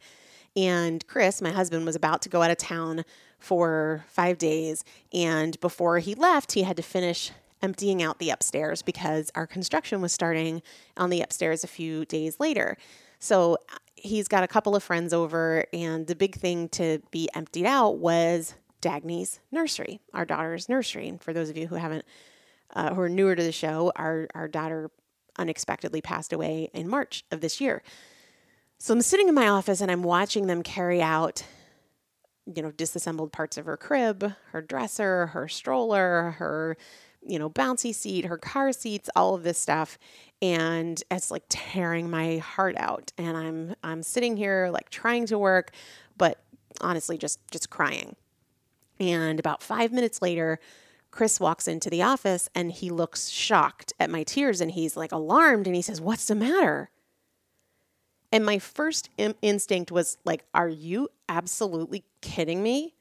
and 0.54 1.06
Chris, 1.06 1.40
my 1.40 1.50
husband, 1.50 1.86
was 1.86 1.96
about 1.96 2.20
to 2.22 2.28
go 2.28 2.42
out 2.42 2.50
of 2.50 2.58
town 2.58 3.04
for 3.42 4.04
five 4.08 4.38
days. 4.38 4.84
And 5.12 5.58
before 5.60 5.98
he 5.98 6.14
left, 6.14 6.52
he 6.52 6.62
had 6.62 6.76
to 6.76 6.82
finish 6.82 7.30
emptying 7.60 8.02
out 8.02 8.18
the 8.18 8.30
upstairs 8.30 8.82
because 8.82 9.30
our 9.34 9.46
construction 9.46 10.00
was 10.00 10.12
starting 10.12 10.62
on 10.96 11.10
the 11.10 11.20
upstairs 11.20 11.62
a 11.62 11.68
few 11.68 12.04
days 12.04 12.40
later. 12.40 12.76
So 13.18 13.58
he's 13.94 14.26
got 14.26 14.42
a 14.42 14.48
couple 14.48 14.74
of 14.74 14.82
friends 14.82 15.12
over, 15.12 15.64
and 15.72 16.06
the 16.06 16.16
big 16.16 16.34
thing 16.34 16.68
to 16.70 17.00
be 17.12 17.28
emptied 17.34 17.66
out 17.66 17.98
was 17.98 18.54
Dagny's 18.80 19.38
nursery, 19.52 20.00
our 20.12 20.24
daughter's 20.24 20.68
nursery. 20.68 21.08
And 21.08 21.22
for 21.22 21.32
those 21.32 21.48
of 21.48 21.56
you 21.56 21.68
who 21.68 21.76
haven't 21.76 22.04
uh, 22.74 22.94
who 22.94 23.00
are 23.02 23.08
newer 23.08 23.36
to 23.36 23.42
the 23.42 23.52
show, 23.52 23.92
our, 23.96 24.28
our 24.34 24.48
daughter 24.48 24.90
unexpectedly 25.38 26.00
passed 26.00 26.32
away 26.32 26.70
in 26.72 26.88
March 26.88 27.24
of 27.30 27.40
this 27.40 27.60
year. 27.60 27.82
So 28.78 28.94
I'm 28.94 29.02
sitting 29.02 29.28
in 29.28 29.34
my 29.34 29.48
office 29.48 29.80
and 29.80 29.90
I'm 29.90 30.02
watching 30.02 30.46
them 30.46 30.62
carry 30.62 31.00
out, 31.00 31.44
you 32.46 32.62
know, 32.62 32.70
disassembled 32.70 33.32
parts 33.32 33.56
of 33.56 33.66
her 33.66 33.76
crib, 33.76 34.32
her 34.50 34.62
dresser, 34.62 35.26
her 35.28 35.48
stroller, 35.48 36.32
her, 36.38 36.76
you 37.24 37.38
know, 37.38 37.48
bouncy 37.48 37.94
seat, 37.94 38.24
her 38.24 38.38
car 38.38 38.72
seats, 38.72 39.08
all 39.14 39.34
of 39.34 39.42
this 39.42 39.58
stuff. 39.58 39.98
And 40.40 41.02
it's 41.10 41.30
like 41.30 41.44
tearing 41.48 42.10
my 42.10 42.38
heart 42.38 42.74
out. 42.76 43.12
And 43.16 43.36
I'm 43.36 43.74
I'm 43.84 44.02
sitting 44.02 44.36
here 44.36 44.70
like 44.72 44.90
trying 44.90 45.26
to 45.26 45.38
work, 45.38 45.70
but 46.16 46.42
honestly 46.80 47.16
just 47.16 47.38
just 47.50 47.70
crying. 47.70 48.16
And 48.98 49.38
about 49.38 49.62
five 49.62 49.92
minutes 49.92 50.20
later, 50.22 50.58
Chris 51.10 51.38
walks 51.38 51.68
into 51.68 51.90
the 51.90 52.02
office 52.02 52.48
and 52.54 52.72
he 52.72 52.90
looks 52.90 53.28
shocked 53.28 53.92
at 54.00 54.10
my 54.10 54.22
tears 54.22 54.60
and 54.60 54.70
he's 54.70 54.96
like 54.96 55.12
alarmed 55.12 55.66
and 55.66 55.76
he 55.76 55.82
says, 55.82 56.00
What's 56.00 56.26
the 56.26 56.34
matter? 56.34 56.90
And 58.32 58.44
my 58.44 58.58
first 58.58 59.10
Im- 59.18 59.34
instinct 59.42 59.92
was 59.92 60.16
like, 60.24 60.44
Are 60.54 60.68
you 60.68 61.08
absolutely 61.28 62.04
kidding 62.22 62.62
me? 62.62 62.94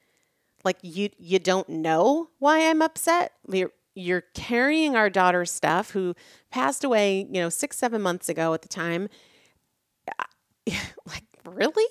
Like 0.63 0.77
you 0.83 1.09
you 1.17 1.39
don't 1.39 1.67
know 1.69 2.29
why 2.37 2.69
I'm 2.69 2.81
upset? 2.81 3.33
You're, 3.47 3.71
you're 3.95 4.21
carrying 4.35 4.95
our 4.95 5.09
daughter's 5.09 5.51
stuff 5.51 5.91
who 5.91 6.13
passed 6.51 6.83
away, 6.83 7.21
you 7.31 7.41
know, 7.41 7.49
six, 7.49 7.77
seven 7.77 8.01
months 8.01 8.29
ago 8.29 8.53
at 8.53 8.61
the 8.61 8.67
time. 8.67 9.09
like, 10.67 11.23
really? 11.45 11.87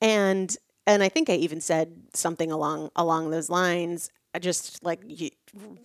And 0.00 0.56
and 0.86 1.02
I 1.02 1.08
think 1.10 1.28
I 1.28 1.34
even 1.34 1.60
said 1.60 1.92
something 2.14 2.50
along 2.50 2.90
along 2.96 3.30
those 3.30 3.50
lines 3.50 4.10
I 4.34 4.38
just 4.38 4.82
like 4.84 5.00
you 5.04 5.30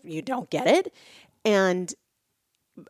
you 0.04 0.22
don't 0.22 0.50
get 0.50 0.68
it 0.68 0.94
and 1.46 1.94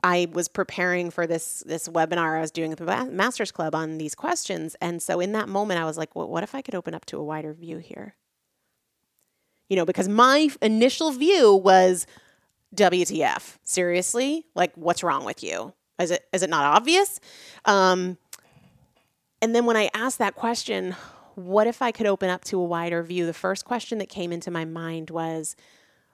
I 0.04 0.28
was 0.32 0.48
preparing 0.48 1.12
for 1.12 1.28
this 1.28 1.64
this 1.66 1.90
webinar 1.90 2.38
I 2.38 2.42
was 2.42 2.52
doing 2.52 2.72
at 2.72 2.78
the 2.78 2.86
Masters 3.12 3.52
Club 3.52 3.76
on 3.76 3.98
these 3.98 4.16
questions, 4.16 4.76
and 4.80 5.02
so 5.02 5.20
in 5.20 5.34
that 5.34 5.50
moment 5.50 5.80
I 5.80 5.86
was 5.86 5.98
like, 5.98 6.16
well, 6.16 6.28
"What 6.28 6.44
if 6.44 6.56
I 6.56 6.62
could 6.62 6.76
open 6.76 6.94
up 6.94 7.06
to 7.08 7.18
a 7.18 7.24
wider 7.24 7.54
view 7.54 7.78
here?" 7.78 8.16
You 9.70 9.76
know, 9.76 9.86
because 9.86 10.08
my 10.08 10.50
initial 10.62 11.12
view 11.12 11.54
was, 11.54 12.08
"WTF? 12.74 13.60
Seriously? 13.64 14.46
Like, 14.56 14.74
what's 14.76 15.04
wrong 15.04 15.26
with 15.26 15.44
you? 15.44 15.74
Is 16.00 16.12
it 16.12 16.26
is 16.32 16.44
it 16.44 16.50
not 16.50 16.66
obvious?" 16.66 17.20
Um, 17.66 18.18
and 19.42 19.54
then 19.54 19.66
when 19.66 19.76
I 19.76 19.90
asked 19.94 20.20
that 20.20 20.36
question, 20.36 20.96
what 21.36 21.68
if 21.68 21.82
I 21.82 21.92
could 21.92 22.08
open 22.08 22.30
up 22.30 22.46
to 22.46 22.60
a 22.60 22.64
wider 22.64 23.04
view? 23.04 23.26
The 23.26 23.34
first 23.34 23.66
question 23.66 23.98
that 23.98 24.08
came 24.08 24.32
into 24.32 24.52
my 24.52 24.64
mind 24.64 25.10
was 25.10 25.58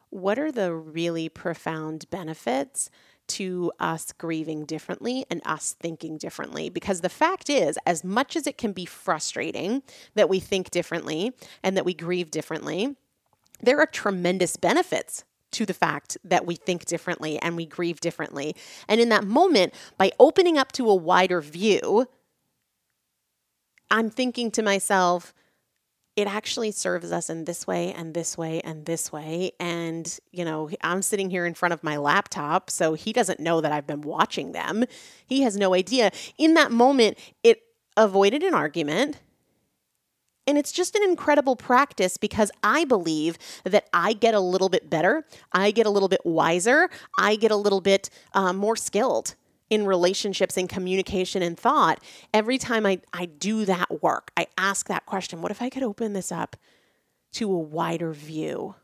what 0.10 0.40
are 0.40 0.52
the 0.52 0.74
really 0.74 1.30
profound 1.30 2.10
benefits 2.10 2.90
to 3.30 3.72
us 3.80 4.12
grieving 4.12 4.66
differently 4.66 5.26
and 5.30 5.42
us 5.46 5.76
thinking 5.80 6.18
differently? 6.18 6.70
Because 6.70 7.02
the 7.02 7.10
fact 7.10 7.50
is, 7.50 7.78
as 7.86 8.04
much 8.04 8.36
as 8.36 8.48
it 8.48 8.58
can 8.58 8.74
be 8.74 8.86
frustrating 8.86 9.84
that 10.16 10.30
we 10.30 10.40
think 10.40 10.72
differently 10.72 11.34
and 11.64 11.78
that 11.78 11.86
we 11.86 11.94
grieve 11.94 12.32
differently, 12.32 12.96
there 13.62 13.80
are 13.80 13.86
tremendous 13.86 14.58
benefits 14.58 15.24
to 15.52 15.66
the 15.66 15.74
fact 15.74 16.18
that 16.24 16.46
we 16.46 16.56
think 16.56 16.86
differently 16.86 17.40
and 17.42 17.56
we 17.56 17.66
grieve 17.66 18.00
differently. 18.00 18.56
And 18.88 19.02
in 19.02 19.10
that 19.10 19.24
moment, 19.24 19.74
by 19.98 20.12
opening 20.20 20.58
up 20.58 20.72
to 20.74 20.90
a 20.90 20.96
wider 20.96 21.42
view, 21.42 22.08
I'm 23.92 24.10
thinking 24.10 24.52
to 24.52 24.62
myself, 24.62 25.34
it 26.20 26.28
actually 26.28 26.72
serves 26.72 27.14
us 27.14 27.30
in 27.30 27.46
this 27.46 27.66
way 27.66 27.94
and 27.94 28.14
this 28.14 28.38
way 28.38 28.60
and 28.62 28.86
this 28.86 29.10
way. 29.10 29.54
And, 29.58 30.20
you 30.32 30.44
know, 30.44 30.70
I'm 30.82 31.02
sitting 31.02 31.30
here 31.30 31.46
in 31.46 31.54
front 31.54 31.74
of 31.74 31.82
my 31.82 31.96
laptop, 31.96 32.70
so 32.70 32.94
he 32.94 33.14
doesn't 33.14 33.40
know 33.40 33.62
that 33.62 33.72
I've 33.72 33.88
been 33.88 34.02
watching 34.02 34.52
them. 34.52 34.84
He 35.26 35.44
has 35.44 35.56
no 35.56 35.74
idea. 35.74 36.12
In 36.38 36.56
that 36.56 36.74
moment, 36.74 37.18
it 37.42 37.62
avoided 37.96 38.44
an 38.44 38.54
argument. 38.54 39.20
And 40.46 40.58
it's 40.58 40.74
just 40.74 40.94
an 40.96 41.04
incredible 41.04 41.56
practice 41.56 42.18
because 42.18 42.52
I 42.64 42.84
believe 42.84 43.38
that 43.64 43.88
I 43.94 44.12
get 44.12 44.34
a 44.34 44.40
little 44.42 44.68
bit 44.68 44.90
better, 44.90 45.26
I 45.54 45.72
get 45.72 45.86
a 45.86 45.90
little 45.90 46.10
bit 46.10 46.26
wiser, 46.26 46.90
I 47.18 47.38
get 47.38 47.52
a 47.52 47.56
little 47.56 47.82
bit 47.82 48.10
uh, 48.34 48.52
more 48.52 48.76
skilled 48.76 49.36
in 49.70 49.86
relationships 49.86 50.58
and 50.58 50.68
communication 50.68 51.42
and 51.42 51.58
thought, 51.58 52.00
every 52.34 52.58
time 52.58 52.86
I, 52.86 53.02
I 53.14 53.26
do 53.26 53.66
that 53.66 54.02
work, 54.02 54.32
I 54.36 54.48
ask 54.58 54.88
that 54.88 55.06
question 55.06 55.42
what 55.42 55.52
if 55.52 55.62
I 55.62 55.70
could 55.70 55.84
open 55.84 56.14
this 56.14 56.32
up 56.32 56.56
to 57.34 57.52
a 57.52 57.60
wider 57.60 58.12
view? 58.12 58.76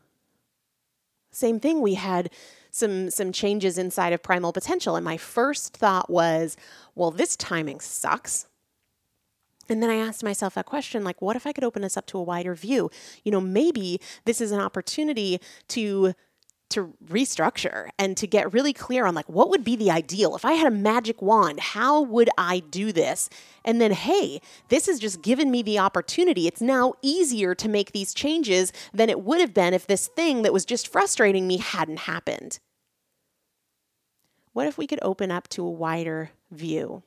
Same 1.30 1.60
thing, 1.60 1.82
we 1.82 1.94
had 1.94 2.30
some 2.70 3.10
some 3.10 3.32
changes 3.32 3.78
inside 3.78 4.12
of 4.12 4.22
primal 4.22 4.52
potential 4.52 4.96
and 4.96 5.04
my 5.04 5.16
first 5.16 5.74
thought 5.74 6.10
was 6.10 6.58
well 6.94 7.10
this 7.10 7.34
timing 7.34 7.80
sucks 7.80 8.46
and 9.68 9.82
then 9.82 9.90
I 9.90 9.96
asked 9.96 10.22
myself 10.22 10.54
that 10.54 10.66
question 10.66 11.04
like, 11.04 11.20
what 11.20 11.36
if 11.36 11.46
I 11.46 11.52
could 11.52 11.64
open 11.64 11.82
this 11.82 11.96
up 11.96 12.06
to 12.06 12.18
a 12.18 12.22
wider 12.22 12.54
view? 12.54 12.90
You 13.24 13.32
know, 13.32 13.40
maybe 13.40 14.00
this 14.24 14.40
is 14.40 14.52
an 14.52 14.60
opportunity 14.60 15.40
to 15.68 16.14
to 16.70 16.94
restructure 17.06 17.88
and 17.98 18.16
to 18.16 18.26
get 18.26 18.52
really 18.52 18.72
clear 18.72 19.06
on 19.06 19.14
like 19.14 19.28
what 19.28 19.50
would 19.50 19.64
be 19.64 19.76
the 19.76 19.90
ideal? 19.90 20.34
If 20.34 20.44
i 20.44 20.52
had 20.52 20.66
a 20.66 20.76
magic 20.76 21.22
wand 21.22 21.60
how 21.60 22.02
would 22.02 22.30
i 22.38 22.60
do 22.60 22.92
this? 22.92 23.28
And 23.64 23.80
then 23.80 23.92
hey 23.92 24.40
this 24.68 24.86
has 24.86 24.98
just 24.98 25.22
given 25.22 25.50
me 25.50 25.62
the 25.62 25.78
opportunity. 25.78 26.46
It's 26.46 26.60
now 26.60 26.94
easier 27.02 27.54
to 27.54 27.68
make 27.68 27.92
these 27.92 28.14
changes 28.14 28.72
than 28.92 29.10
it 29.10 29.22
would 29.22 29.40
have 29.40 29.54
been 29.54 29.74
if 29.74 29.86
this 29.86 30.08
thing 30.08 30.42
that 30.42 30.52
was 30.52 30.64
just 30.64 30.88
frustrating 30.88 31.46
me 31.46 31.58
hadn't 31.58 32.00
happened. 32.00 32.58
What 34.52 34.66
if 34.66 34.78
we 34.78 34.86
could 34.86 35.00
open 35.02 35.30
up 35.30 35.48
to 35.50 35.66
a 35.66 35.70
wider 35.70 36.30
view? 36.50 37.02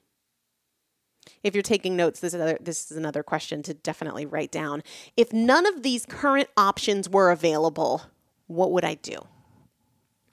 If 1.43 1.55
you're 1.55 1.63
taking 1.63 1.95
notes, 1.95 2.19
this 2.19 2.33
is 2.33 2.39
another 2.39 2.57
this 2.61 2.91
is 2.91 2.97
another 2.97 3.23
question 3.23 3.63
to 3.63 3.73
definitely 3.73 4.25
write 4.25 4.51
down. 4.51 4.83
If 5.15 5.33
none 5.33 5.65
of 5.65 5.83
these 5.83 6.05
current 6.05 6.49
options 6.57 7.09
were 7.09 7.31
available, 7.31 8.03
what 8.47 8.71
would 8.71 8.85
I 8.85 8.95
do? 8.95 9.25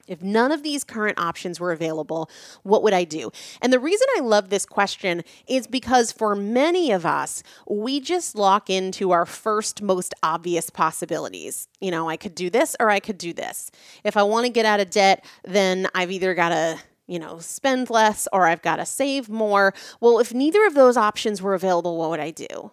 If 0.07 0.23
none 0.23 0.53
of 0.53 0.63
these 0.63 0.85
current 0.85 1.19
options 1.19 1.59
were 1.59 1.73
available, 1.73 2.31
what 2.63 2.83
would 2.83 2.93
I 2.93 3.05
do? 3.05 3.31
And 3.61 3.73
the 3.73 3.79
reason 3.79 4.07
I 4.17 4.21
love 4.21 4.49
this 4.49 4.67
question 4.67 5.23
is 5.47 5.67
because 5.67 6.13
for 6.13 6.37
many 6.37 6.93
of 6.93 7.05
us, 7.05 7.43
we 7.69 8.01
just 8.01 8.37
lock 8.37 8.71
into 8.71 9.11
our 9.11 9.27
first 9.27 9.83
most 9.83 10.15
obvious 10.23 10.71
possibilities. 10.71 11.69
You 11.81 11.91
know, 11.91 12.09
I 12.09 12.17
could 12.17 12.35
do 12.35 12.51
this 12.51 12.77
or 12.79 12.91
I 12.91 13.01
could 13.01 13.19
do 13.19 13.33
this. 13.33 13.71
If 14.05 14.17
I 14.17 14.23
want 14.23 14.47
to 14.47 14.53
get 14.53 14.67
out 14.67 14.81
of 14.81 14.91
debt, 14.91 15.25
then 15.45 15.89
I've 15.95 16.11
either 16.11 16.35
got 16.35 16.51
to 16.51 16.79
you 17.07 17.19
know, 17.19 17.39
spend 17.39 17.89
less 17.89 18.27
or 18.33 18.47
I've 18.47 18.63
got 18.63 18.77
to 18.77 18.87
save 18.87 19.29
more. 19.29 19.73
Well, 20.01 20.19
if 20.19 20.35
neither 20.35 20.67
of 20.67 20.75
those 20.75 20.97
options 20.97 21.41
were 21.41 21.55
available, 21.55 21.97
what 21.97 22.11
would 22.11 22.21
I 22.21 22.31
do? 22.31 22.73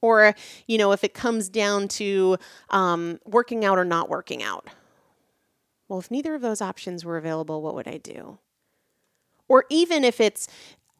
Or, 0.00 0.34
you 0.66 0.78
know, 0.78 0.92
if 0.92 1.04
it 1.04 1.14
comes 1.14 1.48
down 1.48 1.88
to 1.88 2.36
um, 2.70 3.20
working 3.24 3.64
out 3.64 3.78
or 3.78 3.84
not 3.84 4.08
working 4.08 4.42
out. 4.42 4.68
Well, 5.92 5.98
if 5.98 6.10
neither 6.10 6.34
of 6.34 6.40
those 6.40 6.62
options 6.62 7.04
were 7.04 7.18
available, 7.18 7.60
what 7.60 7.74
would 7.74 7.86
I 7.86 7.98
do? 7.98 8.38
Or 9.46 9.66
even 9.68 10.04
if 10.04 10.22
it's, 10.22 10.48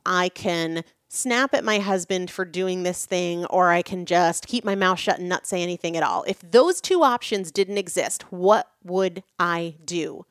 I 0.05 0.29
can 0.29 0.85
snap 1.09 1.55
at 1.55 1.65
my 1.65 1.79
husband 1.79 2.31
for 2.31 2.45
doing 2.45 2.83
this 2.83 3.07
thing, 3.07 3.47
or 3.47 3.71
I 3.71 3.81
can 3.81 4.05
just 4.05 4.47
keep 4.47 4.67
my 4.67 4.75
mouth 4.75 4.99
shut 4.99 5.19
and 5.19 5.31
not 5.31 5.47
say 5.47 5.63
anything 5.63 5.97
at 5.97 6.03
all. 6.03 6.25
If 6.29 6.41
those 6.43 6.83
two 6.83 7.03
options 7.03 7.51
didn't 7.51 7.79
exist, 7.79 8.31
what 8.31 8.71
would 8.85 9.23
I 9.39 9.77
do? 9.83 10.27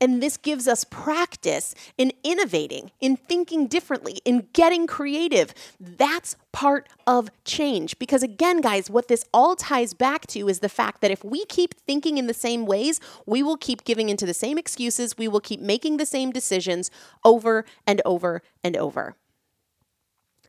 And 0.00 0.22
this 0.22 0.36
gives 0.36 0.68
us 0.68 0.84
practice 0.84 1.74
in 1.96 2.12
innovating, 2.22 2.90
in 3.00 3.16
thinking 3.16 3.66
differently, 3.66 4.20
in 4.24 4.48
getting 4.52 4.86
creative. 4.86 5.54
That's 5.80 6.36
part 6.52 6.88
of 7.06 7.30
change. 7.44 7.98
Because 7.98 8.22
again, 8.22 8.60
guys, 8.60 8.90
what 8.90 9.08
this 9.08 9.24
all 9.32 9.56
ties 9.56 9.94
back 9.94 10.26
to 10.28 10.48
is 10.48 10.60
the 10.60 10.68
fact 10.68 11.00
that 11.00 11.10
if 11.10 11.24
we 11.24 11.44
keep 11.46 11.74
thinking 11.74 12.18
in 12.18 12.26
the 12.26 12.34
same 12.34 12.66
ways, 12.66 13.00
we 13.26 13.42
will 13.42 13.56
keep 13.56 13.84
giving 13.84 14.08
into 14.08 14.26
the 14.26 14.34
same 14.34 14.58
excuses, 14.58 15.18
we 15.18 15.28
will 15.28 15.40
keep 15.40 15.60
making 15.60 15.96
the 15.96 16.06
same 16.06 16.30
decisions 16.30 16.90
over 17.24 17.64
and 17.86 18.02
over 18.04 18.42
and 18.62 18.76
over. 18.76 19.14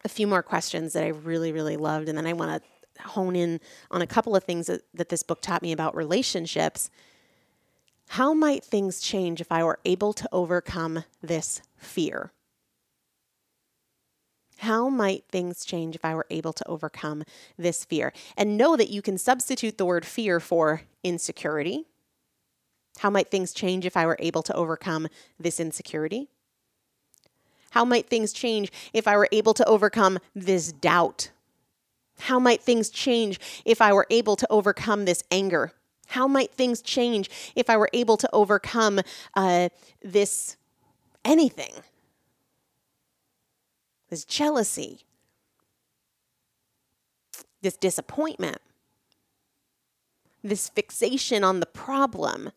A 0.06 0.10
few 0.10 0.28
more 0.28 0.44
questions 0.44 0.94
that 0.94 1.04
I 1.04 1.08
really, 1.08 1.52
really 1.52 1.78
loved, 1.78 2.08
and 2.08 2.18
then 2.18 2.28
I 2.28 2.34
want 2.34 2.62
to 2.62 3.04
hone 3.04 3.36
in 3.36 3.60
on 3.92 4.02
a 4.02 4.08
couple 4.08 4.36
of 4.36 4.44
things 4.44 4.68
that, 4.68 4.82
that 4.94 5.10
this 5.10 5.24
book 5.24 5.42
taught 5.42 5.62
me 5.62 5.72
about 5.72 5.96
relationships 5.96 6.90
how 8.08 8.34
might 8.34 8.64
things 8.64 9.00
change 9.00 9.42
if 9.42 9.52
I 9.52 9.64
were 9.64 9.80
able 9.86 10.14
to 10.14 10.30
overcome 10.32 11.04
this 11.22 11.62
fear? 11.78 12.32
How 14.60 14.90
might 14.90 15.26
things 15.30 15.64
change 15.64 15.96
if 15.96 16.04
I 16.04 16.16
were 16.16 16.26
able 16.30 16.54
to 16.54 16.68
overcome 16.68 17.24
this 17.58 17.86
fear? 17.86 18.12
And 18.36 18.58
know 18.58 18.76
that 18.76 18.90
you 18.90 19.02
can 19.02 19.18
substitute 19.18 19.78
the 19.78 19.86
word 19.86 20.06
fear 20.06 20.40
for 20.40 20.82
insecurity. 21.04 21.86
How 23.00 23.10
might 23.12 23.30
things 23.30 23.54
change 23.54 23.86
if 23.86 23.96
I 23.96 24.06
were 24.06 24.18
able 24.20 24.42
to 24.44 24.54
overcome 24.56 25.08
this 25.40 25.60
insecurity? 25.60 26.28
How 27.72 27.86
might 27.86 28.10
things 28.10 28.34
change 28.34 28.72
if 28.94 29.08
I 29.08 29.16
were 29.16 29.30
able 29.32 29.54
to 29.54 29.66
overcome 29.66 30.18
this 30.34 30.72
doubt? 30.72 31.30
How 32.22 32.40
might 32.40 32.64
things 32.64 32.90
change 32.90 33.40
if 33.64 33.80
I 33.80 33.94
were 33.94 34.08
able 34.10 34.36
to 34.38 34.48
overcome 34.50 35.06
this 35.06 35.24
anger? 35.30 35.74
How 36.08 36.28
might 36.28 36.52
things 36.52 36.82
change 36.82 37.30
if 37.56 37.70
I 37.70 37.78
were 37.78 37.90
able 37.94 38.18
to 38.18 38.30
overcome 38.34 39.02
uh, 39.36 39.70
this 40.02 40.58
anything? 41.24 41.74
This 44.10 44.24
jealousy, 44.24 45.06
this 47.62 47.76
disappointment, 47.76 48.60
this 50.44 50.70
fixation 50.70 51.44
on 51.44 51.60
the 51.60 51.66
problem. 51.66 52.52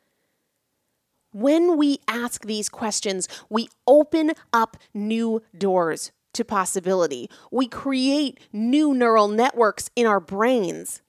When 1.33 1.77
we 1.77 1.99
ask 2.09 2.47
these 2.47 2.69
questions, 2.69 3.29
we 3.49 3.69
open 3.87 4.33
up 4.53 4.77
new 4.95 5.43
doors 5.57 6.13
to 6.35 6.45
possibility. 6.45 7.29
We 7.51 7.67
create 7.67 8.39
new 8.53 8.95
neural 8.95 9.29
networks 9.29 9.91
in 9.97 10.07
our 10.07 10.21
brains. 10.21 11.03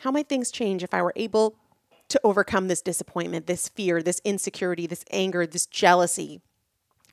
How 0.00 0.10
might 0.10 0.28
things 0.28 0.50
change 0.50 0.82
if 0.82 0.92
I 0.92 1.02
were 1.02 1.12
able 1.16 1.56
to 2.08 2.20
overcome 2.22 2.68
this 2.68 2.82
disappointment, 2.82 3.46
this 3.46 3.68
fear, 3.68 4.02
this 4.02 4.20
insecurity, 4.24 4.86
this 4.86 5.04
anger, 5.10 5.46
this 5.46 5.66
jealousy, 5.66 6.40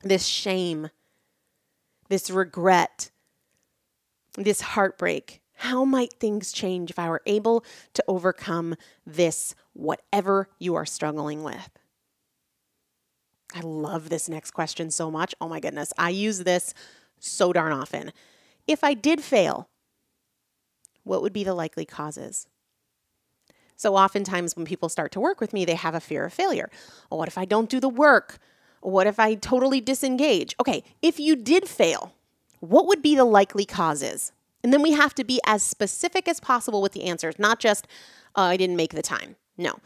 this 0.04 0.26
shame, 0.26 0.90
this 2.10 2.30
regret, 2.30 3.12
this 4.36 4.62
heartbreak? 4.62 5.42
How 5.56 5.86
might 5.86 6.14
things 6.14 6.52
change 6.52 6.90
if 6.90 6.98
I 6.98 7.08
were 7.08 7.22
able 7.26 7.64
to 7.94 8.04
overcome 8.08 8.76
this, 9.06 9.54
whatever 9.74 10.50
you 10.58 10.76
are 10.76 10.88
struggling 10.88 11.44
with? 11.44 11.70
I 13.54 13.60
love 13.62 14.10
this 14.10 14.28
next 14.28 14.52
question 14.52 14.92
so 14.92 15.12
much. 15.12 15.36
Oh 15.40 15.48
my 15.48 15.60
goodness. 15.60 15.94
I 15.98 16.10
use 16.10 16.40
this 16.40 16.74
so 17.20 17.54
darn 17.54 17.72
often. 17.72 18.12
If 18.66 18.84
I 18.84 18.94
did 18.94 19.22
fail, 19.22 19.70
what 21.04 21.22
would 21.22 21.34
be 21.34 21.44
the 21.44 21.54
likely 21.54 21.86
causes? 21.86 22.48
So 23.82 23.96
oftentimes 23.96 24.56
when 24.56 24.64
people 24.64 24.90
start 24.90 25.12
to 25.14 25.20
work 25.20 25.42
with 25.42 25.54
me, 25.54 25.66
they 25.66 25.74
have 25.74 25.96
a 25.96 26.00
fear 26.00 26.24
of 26.24 26.32
failure. 26.32 26.70
What 27.10 27.28
if 27.28 27.36
I 27.36 27.46
don't 27.46 27.68
do 27.68 27.80
the 27.80 27.90
work? 27.90 28.38
What 28.82 29.08
if 29.08 29.20
I 29.20 29.34
totally 29.34 29.82
disengage? 29.82 30.56
Okay, 30.60 30.84
if 31.02 31.20
you 31.20 31.36
did 31.36 31.68
fail, 31.68 32.14
what 32.60 32.86
would 32.86 33.02
be 33.02 33.16
the 33.16 33.26
likely 33.26 33.66
causes? 33.66 34.34
And 34.64 34.72
then 34.72 34.84
we 34.84 34.92
have 34.92 35.16
to 35.16 35.24
be 35.24 35.42
as 35.48 35.64
specific 35.64 36.28
as 36.28 36.40
possible 36.40 36.80
with 36.80 36.92
the 36.92 37.06
answers, 37.06 37.40
not 37.40 37.58
just, 37.58 37.88
uh, 38.38 38.42
I 38.42 38.56
didn't 38.56 38.76
make 38.76 38.94
the 38.94 39.02
time. 39.02 39.36
No. 39.58 39.80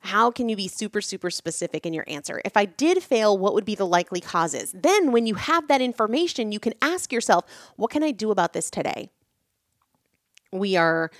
How 0.00 0.32
can 0.32 0.48
you 0.48 0.56
be 0.56 0.66
super, 0.66 1.00
super 1.00 1.30
specific 1.30 1.86
in 1.86 1.92
your 1.92 2.04
answer? 2.08 2.42
If 2.44 2.56
I 2.56 2.64
did 2.64 3.00
fail, 3.00 3.38
what 3.38 3.54
would 3.54 3.64
be 3.64 3.76
the 3.76 3.86
likely 3.86 4.20
causes? 4.20 4.72
Then, 4.72 5.12
when 5.12 5.24
you 5.24 5.36
have 5.36 5.68
that 5.68 5.80
information, 5.80 6.50
you 6.50 6.58
can 6.58 6.74
ask 6.82 7.12
yourself, 7.12 7.44
what 7.76 7.92
can 7.92 8.02
I 8.02 8.10
do 8.10 8.32
about 8.32 8.54
this 8.54 8.70
today? 8.70 9.08
We 10.50 10.74
are 10.74 11.12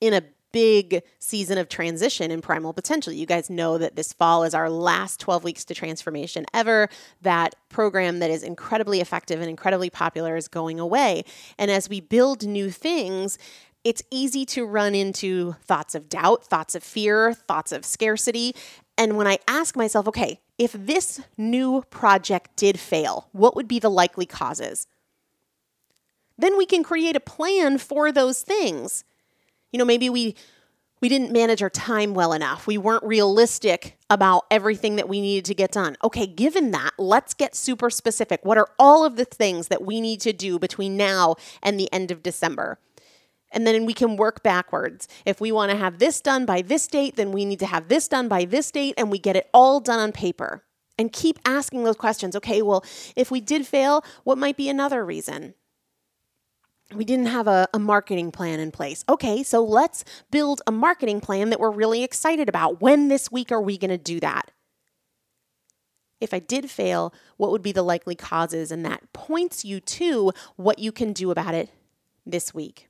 in 0.00 0.14
a 0.14 0.22
big 0.52 1.02
season 1.18 1.58
of 1.58 1.68
transition 1.68 2.30
in 2.30 2.40
primal 2.40 2.72
potential. 2.72 3.12
You 3.12 3.26
guys 3.26 3.50
know 3.50 3.78
that 3.78 3.96
this 3.96 4.12
fall 4.12 4.44
is 4.44 4.54
our 4.54 4.70
last 4.70 5.18
12 5.20 5.44
weeks 5.44 5.64
to 5.66 5.74
transformation 5.74 6.46
ever. 6.54 6.88
That 7.22 7.54
program 7.68 8.20
that 8.20 8.30
is 8.30 8.42
incredibly 8.42 9.00
effective 9.00 9.40
and 9.40 9.50
incredibly 9.50 9.90
popular 9.90 10.36
is 10.36 10.48
going 10.48 10.78
away. 10.78 11.24
And 11.58 11.70
as 11.70 11.88
we 11.88 12.00
build 12.00 12.46
new 12.46 12.70
things, 12.70 13.38
it's 13.84 14.02
easy 14.10 14.46
to 14.46 14.64
run 14.64 14.94
into 14.94 15.56
thoughts 15.64 15.94
of 15.94 16.08
doubt, 16.08 16.44
thoughts 16.44 16.74
of 16.74 16.84
fear, 16.84 17.34
thoughts 17.34 17.72
of 17.72 17.84
scarcity. 17.84 18.54
And 18.96 19.16
when 19.16 19.26
I 19.26 19.38
ask 19.48 19.76
myself, 19.76 20.06
okay, 20.08 20.40
if 20.58 20.72
this 20.72 21.20
new 21.36 21.82
project 21.90 22.54
did 22.56 22.78
fail, 22.78 23.28
what 23.32 23.56
would 23.56 23.66
be 23.66 23.80
the 23.80 23.90
likely 23.90 24.26
causes? 24.26 24.86
Then 26.38 26.56
we 26.56 26.66
can 26.66 26.82
create 26.82 27.16
a 27.16 27.20
plan 27.20 27.78
for 27.78 28.12
those 28.12 28.42
things 28.42 29.04
you 29.72 29.78
know, 29.78 29.84
maybe 29.84 30.08
we 30.08 30.36
we 31.00 31.08
didn't 31.08 31.32
manage 31.32 31.62
our 31.62 31.70
time 31.70 32.14
well 32.14 32.32
enough. 32.32 32.68
We 32.68 32.78
weren't 32.78 33.02
realistic 33.02 33.98
about 34.08 34.44
everything 34.52 34.94
that 34.96 35.08
we 35.08 35.20
needed 35.20 35.44
to 35.46 35.54
get 35.54 35.72
done. 35.72 35.96
Okay, 36.04 36.28
given 36.28 36.70
that, 36.70 36.92
let's 36.96 37.34
get 37.34 37.56
super 37.56 37.90
specific. 37.90 38.44
What 38.44 38.56
are 38.56 38.68
all 38.78 39.04
of 39.04 39.16
the 39.16 39.24
things 39.24 39.66
that 39.66 39.82
we 39.82 40.00
need 40.00 40.20
to 40.20 40.32
do 40.32 40.60
between 40.60 40.96
now 40.96 41.34
and 41.60 41.78
the 41.78 41.92
end 41.92 42.12
of 42.12 42.22
December? 42.22 42.78
And 43.50 43.66
then 43.66 43.84
we 43.84 43.94
can 43.94 44.16
work 44.16 44.44
backwards. 44.44 45.08
If 45.26 45.40
we 45.40 45.50
want 45.50 45.72
to 45.72 45.76
have 45.76 45.98
this 45.98 46.20
done 46.20 46.46
by 46.46 46.62
this 46.62 46.86
date, 46.86 47.16
then 47.16 47.32
we 47.32 47.44
need 47.44 47.58
to 47.58 47.66
have 47.66 47.88
this 47.88 48.06
done 48.06 48.28
by 48.28 48.44
this 48.44 48.70
date, 48.70 48.94
and 48.96 49.10
we 49.10 49.18
get 49.18 49.36
it 49.36 49.50
all 49.52 49.80
done 49.80 49.98
on 49.98 50.12
paper. 50.12 50.62
And 50.98 51.12
keep 51.12 51.38
asking 51.44 51.82
those 51.82 51.96
questions. 51.96 52.36
Okay, 52.36 52.62
well, 52.62 52.84
if 53.16 53.30
we 53.30 53.40
did 53.40 53.66
fail, 53.66 54.04
what 54.22 54.38
might 54.38 54.56
be 54.56 54.68
another 54.68 55.04
reason? 55.04 55.54
We 56.94 57.04
didn't 57.04 57.26
have 57.26 57.46
a, 57.46 57.68
a, 57.72 57.78
marketing 57.78 58.30
plan 58.30 58.60
in 58.60 58.70
place. 58.70 59.04
Okay, 59.08 59.42
so 59.42 59.64
let's 59.64 60.04
build 60.30 60.62
a 60.66 60.72
marketing 60.72 61.20
plan 61.20 61.50
that 61.50 61.60
we're 61.60 61.70
really 61.70 62.02
excited 62.02 62.48
about. 62.48 62.80
When 62.80 63.08
this 63.08 63.30
week 63.30 63.52
are 63.52 63.60
we 63.60 63.78
going 63.78 63.90
to 63.90 63.98
do 63.98 64.20
that? 64.20 64.50
If 66.20 66.32
I 66.32 66.38
did 66.38 66.70
fail, 66.70 67.12
what 67.36 67.50
would 67.50 67.62
be 67.62 67.72
the 67.72 67.82
likely 67.82 68.14
causes? 68.14 68.70
And 68.70 68.84
that 68.84 69.12
points 69.12 69.64
you 69.64 69.80
to 69.80 70.32
what 70.56 70.78
you 70.78 70.92
can 70.92 71.12
do 71.12 71.30
about 71.30 71.54
it 71.54 71.70
this 72.24 72.54
week. 72.54 72.88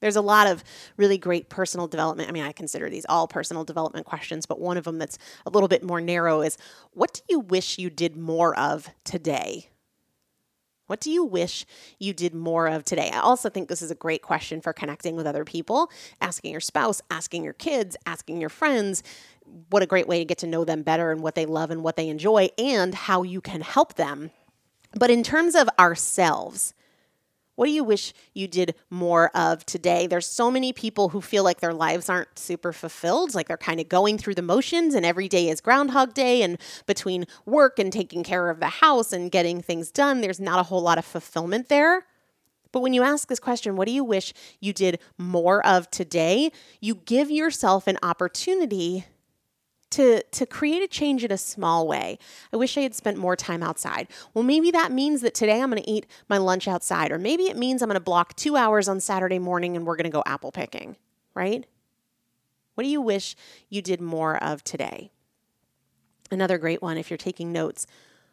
There's 0.00 0.16
a 0.16 0.20
lot 0.20 0.46
of 0.46 0.62
really 0.96 1.18
great 1.18 1.48
personal 1.48 1.88
development. 1.88 2.28
I 2.28 2.32
mean, 2.32 2.44
I 2.44 2.52
consider 2.52 2.88
these 2.88 3.06
all 3.08 3.26
personal 3.26 3.64
development 3.64 4.06
questions, 4.06 4.46
but 4.46 4.60
one 4.60 4.76
of 4.76 4.84
them 4.84 4.98
that's 4.98 5.18
a 5.44 5.50
little 5.50 5.68
bit 5.68 5.82
more 5.82 6.00
narrow 6.00 6.42
is 6.42 6.56
what 6.92 7.14
do 7.14 7.20
you 7.28 7.40
wish 7.40 7.78
you 7.78 7.90
did 7.90 8.16
more 8.16 8.56
of 8.56 8.88
today? 9.04 9.70
What 10.88 11.00
do 11.00 11.10
you 11.10 11.22
wish 11.22 11.66
you 11.98 12.14
did 12.14 12.34
more 12.34 12.66
of 12.66 12.82
today? 12.82 13.10
I 13.12 13.20
also 13.20 13.50
think 13.50 13.68
this 13.68 13.82
is 13.82 13.90
a 13.90 13.94
great 13.94 14.22
question 14.22 14.62
for 14.62 14.72
connecting 14.72 15.16
with 15.16 15.26
other 15.26 15.44
people, 15.44 15.90
asking 16.20 16.50
your 16.50 16.60
spouse, 16.60 17.02
asking 17.10 17.44
your 17.44 17.52
kids, 17.52 17.94
asking 18.06 18.40
your 18.40 18.48
friends. 18.48 19.02
What 19.68 19.82
a 19.82 19.86
great 19.86 20.08
way 20.08 20.18
to 20.18 20.24
get 20.24 20.38
to 20.38 20.46
know 20.46 20.64
them 20.64 20.82
better 20.82 21.12
and 21.12 21.22
what 21.22 21.34
they 21.34 21.44
love 21.44 21.70
and 21.70 21.82
what 21.82 21.96
they 21.96 22.08
enjoy 22.08 22.48
and 22.56 22.94
how 22.94 23.22
you 23.22 23.42
can 23.42 23.60
help 23.60 23.94
them. 23.94 24.30
But 24.94 25.10
in 25.10 25.22
terms 25.22 25.54
of 25.54 25.68
ourselves, 25.78 26.72
what 27.58 27.66
do 27.66 27.72
you 27.72 27.82
wish 27.82 28.12
you 28.34 28.46
did 28.46 28.76
more 28.88 29.36
of 29.36 29.66
today? 29.66 30.06
There's 30.06 30.28
so 30.28 30.48
many 30.48 30.72
people 30.72 31.08
who 31.08 31.20
feel 31.20 31.42
like 31.42 31.58
their 31.58 31.74
lives 31.74 32.08
aren't 32.08 32.38
super 32.38 32.72
fulfilled, 32.72 33.34
like 33.34 33.48
they're 33.48 33.56
kind 33.56 33.80
of 33.80 33.88
going 33.88 34.16
through 34.16 34.36
the 34.36 34.42
motions, 34.42 34.94
and 34.94 35.04
every 35.04 35.28
day 35.28 35.48
is 35.48 35.60
Groundhog 35.60 36.14
Day. 36.14 36.42
And 36.42 36.56
between 36.86 37.26
work 37.46 37.80
and 37.80 37.92
taking 37.92 38.22
care 38.22 38.48
of 38.48 38.60
the 38.60 38.68
house 38.68 39.12
and 39.12 39.28
getting 39.28 39.60
things 39.60 39.90
done, 39.90 40.20
there's 40.20 40.38
not 40.38 40.60
a 40.60 40.62
whole 40.62 40.80
lot 40.80 40.98
of 40.98 41.04
fulfillment 41.04 41.68
there. 41.68 42.06
But 42.70 42.82
when 42.82 42.92
you 42.92 43.02
ask 43.02 43.26
this 43.26 43.40
question, 43.40 43.74
what 43.74 43.88
do 43.88 43.92
you 43.92 44.04
wish 44.04 44.32
you 44.60 44.72
did 44.72 45.00
more 45.16 45.60
of 45.66 45.90
today? 45.90 46.52
You 46.80 46.94
give 46.94 47.28
yourself 47.28 47.88
an 47.88 47.98
opportunity 48.04 49.04
to, 49.90 50.22
to 50.22 50.46
create 50.46 50.82
a 50.82 50.88
change 50.88 51.24
in 51.24 51.32
a 51.32 51.38
small 51.38 51.86
way. 51.86 52.18
I 52.52 52.56
wish 52.56 52.76
I 52.76 52.82
had 52.82 52.94
spent 52.94 53.16
more 53.16 53.36
time 53.36 53.62
outside. 53.62 54.08
Well, 54.34 54.44
maybe 54.44 54.70
that 54.70 54.92
means 54.92 55.22
that 55.22 55.34
today 55.34 55.62
I'm 55.62 55.70
going 55.70 55.82
to 55.82 55.90
eat 55.90 56.06
my 56.28 56.38
lunch 56.38 56.68
outside, 56.68 57.10
or 57.10 57.18
maybe 57.18 57.44
it 57.44 57.56
means 57.56 57.80
I'm 57.80 57.88
going 57.88 57.94
to 57.94 58.00
block 58.00 58.36
two 58.36 58.56
hours 58.56 58.88
on 58.88 59.00
Saturday 59.00 59.38
morning 59.38 59.76
and 59.76 59.86
we're 59.86 59.96
going 59.96 60.04
to 60.04 60.10
go 60.10 60.22
apple 60.26 60.52
picking, 60.52 60.96
right? 61.34 61.64
What 62.74 62.84
do 62.84 62.90
you 62.90 63.00
wish 63.00 63.34
you 63.68 63.82
did 63.82 64.00
more 64.00 64.42
of 64.42 64.62
today? 64.62 65.10
Another 66.30 66.58
great 66.58 66.82
one, 66.82 66.98
if 66.98 67.10
you're 67.10 67.16
taking 67.16 67.50
notes, 67.50 67.86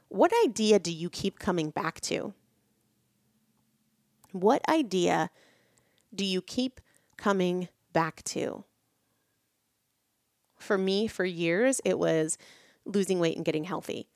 what 0.10 0.32
idea 0.44 0.80
do 0.80 0.92
you 0.92 1.10
keep 1.10 1.40
coming 1.40 1.70
back 1.70 2.02
to? 2.02 2.34
What 4.34 4.68
idea 4.70 5.30
do 6.14 6.26
you 6.26 6.42
keep 6.42 6.82
coming 7.18 7.70
back 7.94 8.22
to? 8.26 8.66
For 10.66 10.80
me, 10.80 11.06
for 11.06 11.24
years, 11.24 11.80
it 11.86 12.00
was 12.00 12.40
losing 12.86 13.20
weight 13.20 13.36
and 13.36 13.46
getting 13.46 13.66
healthy. 13.66 14.08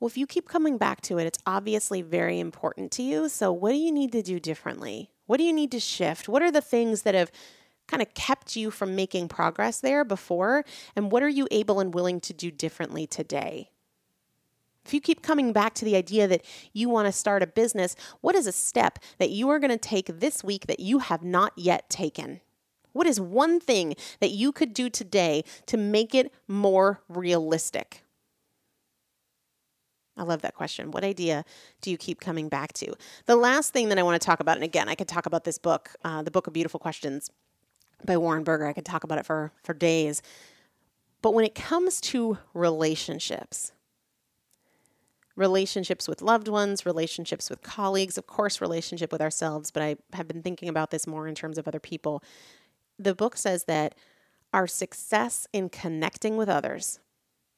Well, 0.00 0.08
if 0.08 0.16
you 0.16 0.26
keep 0.26 0.48
coming 0.48 0.78
back 0.78 1.02
to 1.02 1.18
it, 1.18 1.26
it's 1.26 1.38
obviously 1.46 2.00
very 2.00 2.40
important 2.40 2.90
to 2.92 3.02
you. 3.02 3.28
So, 3.28 3.52
what 3.52 3.72
do 3.72 3.76
you 3.76 3.92
need 3.92 4.10
to 4.12 4.22
do 4.22 4.40
differently? 4.40 5.10
What 5.26 5.36
do 5.36 5.44
you 5.44 5.52
need 5.52 5.70
to 5.72 5.80
shift? 5.80 6.30
What 6.30 6.40
are 6.40 6.50
the 6.50 6.62
things 6.62 7.02
that 7.02 7.14
have 7.14 7.30
kind 7.88 8.02
of 8.02 8.14
kept 8.14 8.56
you 8.56 8.70
from 8.70 8.96
making 8.96 9.28
progress 9.28 9.80
there 9.80 10.02
before? 10.02 10.64
And 10.96 11.12
what 11.12 11.22
are 11.22 11.28
you 11.28 11.46
able 11.50 11.78
and 11.78 11.92
willing 11.92 12.18
to 12.22 12.32
do 12.32 12.50
differently 12.50 13.06
today? 13.06 13.70
If 14.86 14.94
you 14.94 15.00
keep 15.02 15.20
coming 15.20 15.52
back 15.52 15.74
to 15.74 15.84
the 15.84 15.94
idea 15.94 16.26
that 16.26 16.42
you 16.72 16.88
want 16.88 17.06
to 17.06 17.12
start 17.12 17.42
a 17.42 17.46
business, 17.46 17.94
what 18.22 18.34
is 18.34 18.46
a 18.46 18.52
step 18.52 18.98
that 19.18 19.28
you 19.28 19.50
are 19.50 19.58
going 19.58 19.70
to 19.70 19.76
take 19.76 20.06
this 20.06 20.42
week 20.42 20.66
that 20.68 20.80
you 20.80 21.00
have 21.00 21.22
not 21.22 21.52
yet 21.54 21.90
taken? 21.90 22.40
What 22.92 23.06
is 23.06 23.20
one 23.20 23.60
thing 23.60 23.94
that 24.20 24.30
you 24.30 24.52
could 24.52 24.74
do 24.74 24.90
today 24.90 25.44
to 25.66 25.76
make 25.76 26.14
it 26.14 26.32
more 26.46 27.00
realistic? 27.08 28.02
I 30.16 30.24
love 30.24 30.42
that 30.42 30.54
question. 30.54 30.90
What 30.90 31.04
idea 31.04 31.44
do 31.80 31.90
you 31.90 31.96
keep 31.96 32.20
coming 32.20 32.48
back 32.48 32.72
to? 32.74 32.94
The 33.26 33.36
last 33.36 33.72
thing 33.72 33.88
that 33.88 33.98
I 33.98 34.02
want 34.02 34.20
to 34.20 34.24
talk 34.24 34.40
about, 34.40 34.56
and 34.56 34.64
again, 34.64 34.88
I 34.88 34.94
could 34.94 35.08
talk 35.08 35.26
about 35.26 35.44
this 35.44 35.58
book, 35.58 35.90
uh, 36.04 36.22
The 36.22 36.30
Book 36.30 36.46
of 36.46 36.52
Beautiful 36.52 36.78
Questions 36.78 37.30
by 38.04 38.16
Warren 38.16 38.44
Berger. 38.44 38.66
I 38.66 38.72
could 38.72 38.84
talk 38.84 39.04
about 39.04 39.18
it 39.18 39.26
for, 39.26 39.52
for 39.62 39.72
days. 39.72 40.20
But 41.22 41.32
when 41.32 41.44
it 41.44 41.54
comes 41.54 42.00
to 42.02 42.38
relationships, 42.52 43.72
relationships 45.34 46.06
with 46.06 46.20
loved 46.20 46.48
ones, 46.48 46.84
relationships 46.84 47.48
with 47.48 47.62
colleagues, 47.62 48.18
of 48.18 48.26
course, 48.26 48.60
relationship 48.60 49.12
with 49.12 49.22
ourselves, 49.22 49.70
but 49.70 49.82
I 49.82 49.96
have 50.12 50.28
been 50.28 50.42
thinking 50.42 50.68
about 50.68 50.90
this 50.90 51.06
more 51.06 51.26
in 51.26 51.34
terms 51.34 51.56
of 51.56 51.66
other 51.66 51.80
people 51.80 52.22
the 52.98 53.14
book 53.14 53.36
says 53.36 53.64
that 53.64 53.94
our 54.52 54.66
success 54.66 55.46
in 55.52 55.68
connecting 55.68 56.36
with 56.36 56.48
others 56.48 57.00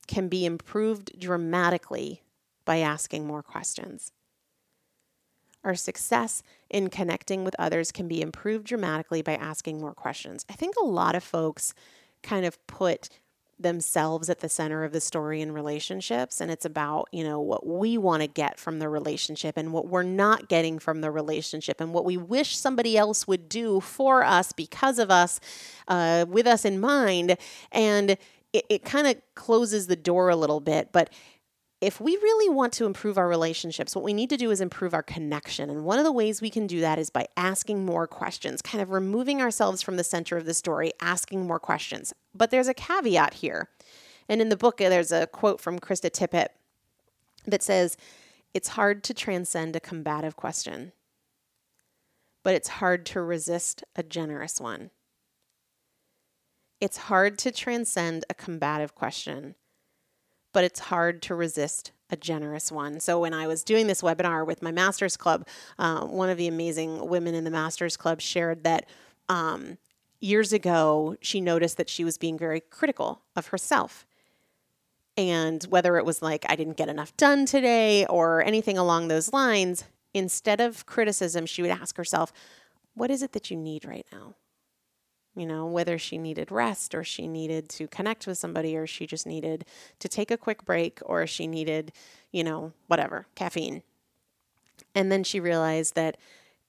can 0.07 0.28
be 0.28 0.45
improved 0.45 1.18
dramatically 1.18 2.22
by 2.64 2.78
asking 2.78 3.26
more 3.26 3.43
questions. 3.43 4.12
Our 5.64 5.74
success 5.74 6.43
in 6.68 6.91
connecting 6.91 7.43
with 7.43 7.57
others 7.59 7.91
can 7.91 8.07
be 8.07 8.20
improved 8.20 8.66
dramatically 8.66 9.22
by 9.22 9.35
asking 9.35 9.80
more 9.80 9.95
questions. 9.95 10.45
I 10.51 10.53
think 10.53 10.74
a 10.76 10.85
lot 10.85 11.14
of 11.14 11.24
folks 11.24 11.74
kind 12.22 12.45
of 12.45 12.64
put 12.66 13.09
themselves 13.65 14.31
at 14.31 14.39
the 14.39 14.49
center 14.49 14.85
of 14.85 14.93
the 14.93 15.01
story 15.01 15.41
in 15.41 15.51
relationships 15.51 16.41
and 16.41 16.53
it's 16.53 16.65
about 16.65 17.09
you 17.11 17.25
know 17.25 17.41
what 17.41 17.67
we 17.67 17.99
want 17.99 18.23
to 18.23 18.29
get 18.29 18.61
from 18.61 18.79
the 18.79 18.89
relationship 18.89 19.57
and 19.57 19.73
what 19.73 19.89
we're 19.89 20.05
not 20.05 20.49
getting 20.49 20.79
from 20.79 21.01
the 21.01 21.11
relationship 21.11 21.81
and 21.81 21.93
what 21.93 22.05
we 22.05 22.17
wish 22.17 22.57
somebody 22.57 22.97
else 22.97 23.27
would 23.27 23.49
do 23.49 23.81
for 23.81 24.23
us 24.23 24.53
because 24.53 24.99
of 24.99 25.11
us 25.11 25.41
uh, 25.89 26.25
with 26.29 26.47
us 26.47 26.65
in 26.65 26.79
mind. 26.79 27.37
And 27.73 28.11
it, 28.53 28.65
it 28.69 28.85
kind 28.85 29.07
of 29.07 29.17
closes 29.35 29.89
the 29.89 29.97
door 29.97 30.29
a 30.29 30.37
little 30.37 30.61
bit 30.61 30.91
but 30.93 31.11
if 31.85 32.01
we 32.01 32.16
really 32.16 32.49
want 32.49 32.72
to 32.72 32.87
improve 32.87 33.18
our 33.18 33.28
relationships, 33.28 33.95
what 33.95 34.05
we 34.05 34.14
need 34.14 34.30
to 34.30 34.39
do 34.39 34.51
is 34.51 34.62
improve 34.62 34.95
our 34.95 35.03
connection. 35.03 35.68
And 35.68 35.85
one 35.85 35.99
of 35.99 36.05
the 36.05 36.12
ways 36.12 36.41
we 36.41 36.49
can 36.49 36.66
do 36.66 36.80
that 36.80 36.99
is 36.99 37.11
by 37.11 37.26
asking 37.37 37.85
more 37.85 38.07
questions, 38.07 38.62
kind 38.62 38.80
of 38.80 38.91
removing 38.91 39.43
ourselves 39.43 39.82
from 39.82 39.99
the 39.99 40.03
center 40.03 40.39
of 40.39 40.47
the 40.47 40.55
story, 40.55 40.93
asking 41.03 41.47
more 41.47 41.59
questions. 41.59 42.14
But 42.35 42.51
there's 42.51 42.68
a 42.68 42.74
caveat 42.74 43.35
here. 43.35 43.68
And 44.30 44.41
in 44.41 44.49
the 44.49 44.57
book, 44.57 44.80
uh, 44.80 44.89
there's 44.89 45.12
a 45.12 45.26
quote 45.26 45.61
from 45.61 45.78
Krista 45.78 46.11
Tippett 46.11 46.49
that 47.47 47.62
says, 47.62 47.99
It's 48.55 48.68
hard 48.68 49.05
to 49.05 49.12
transcend 49.12 49.76
a 49.76 49.80
combative 49.80 50.37
question, 50.37 50.93
but 52.43 52.55
it's 52.55 52.68
hard 52.68 53.05
to 53.07 53.20
resist 53.20 53.85
a 53.95 54.03
generous 54.03 54.59
one. 54.59 54.91
It's 56.80 56.97
hard 56.97 57.39
to 57.41 57.53
transcend 57.53 58.24
a 58.30 58.35
combative 58.35 58.95
question 58.95 59.57
but 60.55 60.65
it's 60.65 60.81
hard 60.81 61.21
to 61.21 61.35
resist 61.35 61.93
a 62.09 62.17
generous 62.17 62.73
one. 62.73 63.01
So 63.01 63.21
when 63.21 63.35
I 63.35 63.47
was 63.47 63.65
doing 63.65 63.89
this 63.89 64.01
webinar 64.01 64.47
with 64.47 64.63
my 64.63 64.71
Masters 64.71 65.17
Club, 65.17 65.47
uh, 65.79 66.07
one 66.07 66.31
of 66.31 66.39
the 66.39 66.47
amazing 66.47 67.09
women 67.09 67.35
in 67.35 67.45
the 67.45 67.51
Masters 67.51 67.97
Club 67.97 68.23
shared 68.23 68.65
that 68.65 68.87
um, 69.29 69.77
years 70.21 70.53
ago 70.53 71.17
she 71.21 71.41
noticed 71.41 71.77
that 71.77 71.91
she 71.91 72.05
was 72.05 72.17
being 72.17 72.39
very 72.39 72.61
critical 72.61 73.21
of 73.37 73.49
herself. 73.49 74.07
And 75.17 75.63
whether 75.65 75.97
it 75.97 76.05
was 76.05 76.23
like, 76.23 76.45
I 76.49 76.57
didn't 76.57 76.77
get 76.77 76.89
enough 76.89 77.17
done 77.17 77.47
today 77.47 78.07
or 78.07 78.43
anything 78.43 78.79
along 78.79 79.09
those 79.09 79.33
lines, 79.33 79.85
instead 80.13 80.61
of 80.61 80.87
criticism, 80.87 81.47
she 81.47 81.63
would 81.63 81.71
ask 81.71 81.97
herself, 81.97 82.33
What 82.95 83.11
is 83.11 83.23
it 83.23 83.33
that 83.33 83.51
you 83.51 83.57
need 83.57 83.85
right 83.85 84.07
now? 84.13 84.35
You 85.37 85.47
know, 85.47 85.66
whether 85.66 85.99
she 85.99 86.18
needed 86.18 86.51
rest 86.51 86.95
or 86.95 87.03
she 87.03 87.26
needed 87.26 87.68
to 87.70 87.89
connect 87.89 88.26
with 88.26 88.39
somebody 88.39 88.76
or 88.76 88.87
she 88.87 89.07
just 89.07 89.26
needed 89.26 89.64
to 89.99 90.09
take 90.09 90.30
a 90.30 90.37
quick 90.37 90.64
break 90.64 91.01
or 91.05 91.26
she 91.26 91.47
needed, 91.47 91.93
you 92.30 92.45
know, 92.45 92.72
whatever, 92.87 93.26
caffeine. 93.35 93.82
And 94.95 95.11
then 95.11 95.24
she 95.24 95.41
realized 95.41 95.95
that 95.97 96.16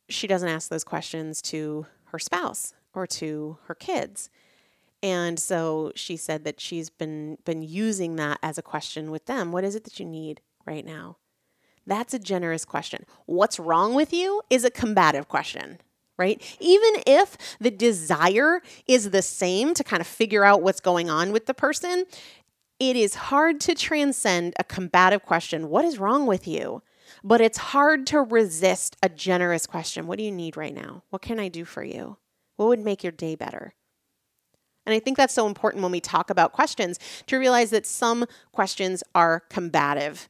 she 0.09 0.27
doesn't 0.27 0.49
ask 0.49 0.69
those 0.69 0.83
questions 0.83 1.41
to 1.43 1.85
her 2.05 2.19
spouse 2.19 2.73
or 2.93 3.05
to 3.07 3.57
her 3.65 3.75
kids. 3.75 4.29
And 5.03 5.39
so 5.39 5.91
she 5.95 6.17
said 6.17 6.43
that 6.45 6.59
she's 6.59 6.89
been 6.89 7.37
been 7.45 7.61
using 7.61 8.15
that 8.15 8.39
as 8.41 8.57
a 8.57 8.63
question 8.63 9.11
with 9.11 9.25
them. 9.25 9.51
What 9.51 9.63
is 9.63 9.75
it 9.75 9.83
that 9.83 9.99
you 9.99 10.05
need 10.05 10.41
right 10.65 10.85
now? 10.85 11.17
That's 11.85 12.15
a 12.15 12.19
generous 12.19 12.65
question. 12.65 13.05
What's 13.27 13.59
wrong 13.59 13.93
with 13.93 14.11
you 14.11 14.41
is 14.49 14.65
a 14.65 14.71
combative 14.71 15.27
question 15.27 15.79
right? 16.17 16.41
Even 16.59 17.01
if 17.05 17.37
the 17.59 17.71
desire 17.71 18.61
is 18.87 19.11
the 19.11 19.21
same 19.21 19.73
to 19.73 19.83
kind 19.83 20.01
of 20.01 20.07
figure 20.07 20.43
out 20.43 20.61
what's 20.61 20.79
going 20.79 21.09
on 21.09 21.31
with 21.31 21.45
the 21.45 21.53
person, 21.53 22.05
it 22.79 22.95
is 22.95 23.15
hard 23.15 23.59
to 23.61 23.75
transcend 23.75 24.53
a 24.59 24.63
combative 24.63 25.23
question 25.23 25.69
What 25.69 25.85
is 25.85 25.99
wrong 25.99 26.25
with 26.25 26.47
you? 26.47 26.81
But 27.23 27.41
it's 27.41 27.57
hard 27.57 28.07
to 28.07 28.21
resist 28.21 28.97
a 29.01 29.09
generous 29.09 29.65
question 29.65 30.07
What 30.07 30.17
do 30.17 30.23
you 30.23 30.31
need 30.31 30.57
right 30.57 30.73
now? 30.73 31.03
What 31.09 31.21
can 31.21 31.39
I 31.39 31.47
do 31.47 31.65
for 31.65 31.83
you? 31.83 32.17
What 32.57 32.67
would 32.67 32.79
make 32.79 33.03
your 33.03 33.11
day 33.11 33.35
better? 33.35 33.73
And 34.85 34.93
I 34.93 34.99
think 34.99 35.17
that's 35.17 35.33
so 35.33 35.47
important 35.47 35.81
when 35.81 35.91
we 35.91 35.99
talk 35.99 36.29
about 36.29 36.53
questions 36.53 36.99
to 37.25 37.37
realize 37.37 37.71
that 37.71 37.87
some 37.87 38.25
questions 38.51 39.03
are 39.15 39.41
combative 39.49 40.29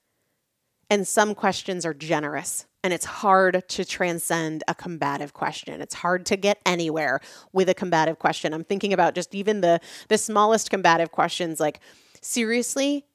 and 0.89 1.07
some 1.07 1.35
questions 1.35 1.85
are 1.85 1.93
generous 1.93 2.65
and 2.83 2.93
it's 2.93 3.05
hard 3.05 3.67
to 3.67 3.83
transcend 3.83 4.63
a 4.67 4.75
combative 4.75 5.33
question. 5.33 5.81
It's 5.81 5.95
hard 5.95 6.23
to 6.27 6.35
get 6.35 6.59
anywhere 6.67 7.19
with 7.51 7.67
a 7.67 7.73
combative 7.73 8.19
question. 8.19 8.53
I'm 8.53 8.63
thinking 8.63 8.93
about 8.93 9.15
just 9.15 9.33
even 9.33 9.61
the 9.61 9.79
the 10.07 10.19
smallest 10.19 10.69
combative 10.69 11.11
questions 11.11 11.59
like 11.59 11.79
seriously 12.21 13.05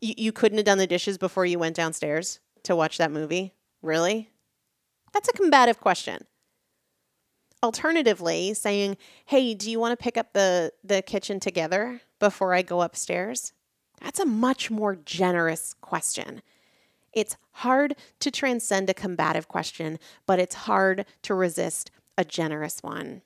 you, 0.00 0.14
you 0.16 0.32
couldn't 0.32 0.58
have 0.58 0.64
done 0.64 0.78
the 0.78 0.86
dishes 0.86 1.18
before 1.18 1.46
you 1.46 1.58
went 1.58 1.76
downstairs 1.76 2.40
to 2.64 2.74
watch 2.74 2.98
that 2.98 3.12
movie? 3.12 3.54
Really? 3.82 4.30
That's 5.12 5.28
a 5.28 5.32
combative 5.32 5.80
question. 5.80 6.26
Alternatively, 7.62 8.54
saying, 8.54 8.96
"Hey, 9.26 9.54
do 9.54 9.70
you 9.70 9.78
want 9.78 9.96
to 9.96 10.02
pick 10.02 10.16
up 10.16 10.32
the 10.32 10.72
the 10.82 11.02
kitchen 11.02 11.40
together 11.40 12.00
before 12.18 12.54
I 12.54 12.62
go 12.62 12.82
upstairs?" 12.82 13.52
That's 14.00 14.18
a 14.18 14.24
much 14.24 14.70
more 14.70 14.96
generous 14.96 15.74
question. 15.74 16.42
It's 17.12 17.36
hard 17.52 17.96
to 18.20 18.30
transcend 18.30 18.88
a 18.88 18.94
combative 18.94 19.48
question, 19.48 19.98
but 20.26 20.38
it's 20.38 20.54
hard 20.54 21.06
to 21.22 21.34
resist 21.34 21.90
a 22.16 22.24
generous 22.24 22.82
one. 22.82 23.22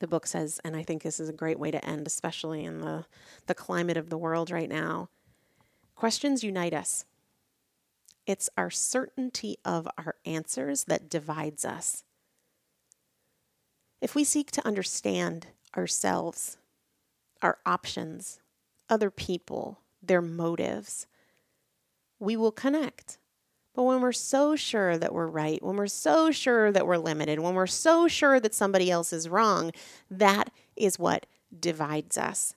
The 0.00 0.08
book 0.08 0.26
says, 0.26 0.60
and 0.64 0.74
I 0.76 0.82
think 0.82 1.02
this 1.02 1.20
is 1.20 1.28
a 1.28 1.34
great 1.34 1.58
way 1.58 1.70
to 1.70 1.84
end, 1.84 2.06
especially 2.06 2.64
in 2.64 2.80
the, 2.80 3.06
the 3.46 3.54
climate 3.54 3.96
of 3.96 4.10
the 4.10 4.18
world 4.18 4.50
right 4.50 4.68
now 4.68 5.08
questions 6.00 6.42
unite 6.42 6.72
us. 6.72 7.04
It's 8.26 8.48
our 8.56 8.70
certainty 8.70 9.58
of 9.66 9.86
our 9.98 10.14
answers 10.24 10.84
that 10.84 11.10
divides 11.10 11.62
us. 11.62 12.04
If 14.00 14.14
we 14.14 14.24
seek 14.24 14.50
to 14.52 14.66
understand 14.66 15.48
ourselves, 15.76 16.56
our 17.42 17.58
options, 17.66 18.40
other 18.88 19.10
people, 19.10 19.80
their 20.02 20.22
motives, 20.22 21.06
we 22.20 22.36
will 22.36 22.52
connect. 22.52 23.18
But 23.74 23.84
when 23.84 24.00
we're 24.00 24.12
so 24.12 24.56
sure 24.56 24.98
that 24.98 25.14
we're 25.14 25.26
right, 25.26 25.62
when 25.62 25.76
we're 25.76 25.86
so 25.86 26.30
sure 26.30 26.70
that 26.70 26.86
we're 26.86 26.98
limited, 26.98 27.40
when 27.40 27.54
we're 27.54 27.66
so 27.66 28.08
sure 28.08 28.38
that 28.40 28.54
somebody 28.54 28.90
else 28.90 29.12
is 29.12 29.28
wrong, 29.28 29.72
that 30.10 30.50
is 30.76 30.98
what 30.98 31.26
divides 31.58 32.18
us. 32.18 32.54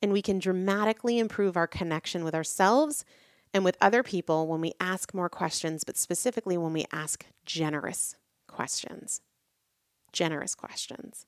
And 0.00 0.12
we 0.12 0.22
can 0.22 0.38
dramatically 0.38 1.18
improve 1.18 1.56
our 1.56 1.66
connection 1.66 2.24
with 2.24 2.34
ourselves 2.34 3.04
and 3.52 3.64
with 3.64 3.76
other 3.80 4.02
people 4.02 4.46
when 4.46 4.60
we 4.60 4.74
ask 4.78 5.12
more 5.14 5.28
questions, 5.28 5.82
but 5.82 5.96
specifically 5.96 6.56
when 6.56 6.72
we 6.72 6.84
ask 6.92 7.24
generous 7.44 8.16
questions. 8.46 9.22
Generous 10.12 10.54
questions. 10.54 11.26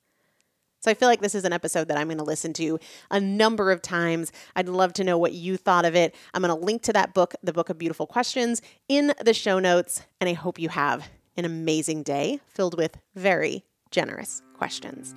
So 0.81 0.91
I 0.91 0.95
feel 0.95 1.09
like 1.09 1.20
this 1.20 1.35
is 1.35 1.45
an 1.45 1.53
episode 1.53 1.89
that 1.89 1.99
I'm 1.99 2.09
going 2.09 2.18
to 2.18 2.24
listen 2.24 2.55
to 2.55 2.78
a 3.11 3.20
number 3.20 3.70
of 3.70 3.83
times. 3.83 4.33
I'd 4.57 4.68
love 4.68 4.95
to 4.95 5.05
know 5.05 5.18
what 5.18 5.35
you 5.35 5.59
thought 5.59 5.85
of 5.85 5.95
it. 5.95 6.14
I'm 6.33 6.43
going 6.43 6.59
to 6.59 6.64
link 6.64 6.83
to 6.85 6.93
that 6.95 7.12
book, 7.12 7.35
The 7.43 7.53
Book 7.53 7.68
of 7.68 7.76
Beautiful 7.78 8.07
Questions, 8.07 8.62
in 8.89 9.12
the 9.22 9.35
show 9.35 9.59
notes. 9.59 10.03
And 10.20 10.28
I 10.31 10.33
hope 10.33 10.59
you 10.59 10.70
have 10.70 11.09
an 11.37 11.45
amazing 11.45 12.03
day 12.03 12.41
filled 12.47 12.78
with 12.78 12.97
very 13.14 13.62
generous 13.91 14.43
questions. 14.55 15.14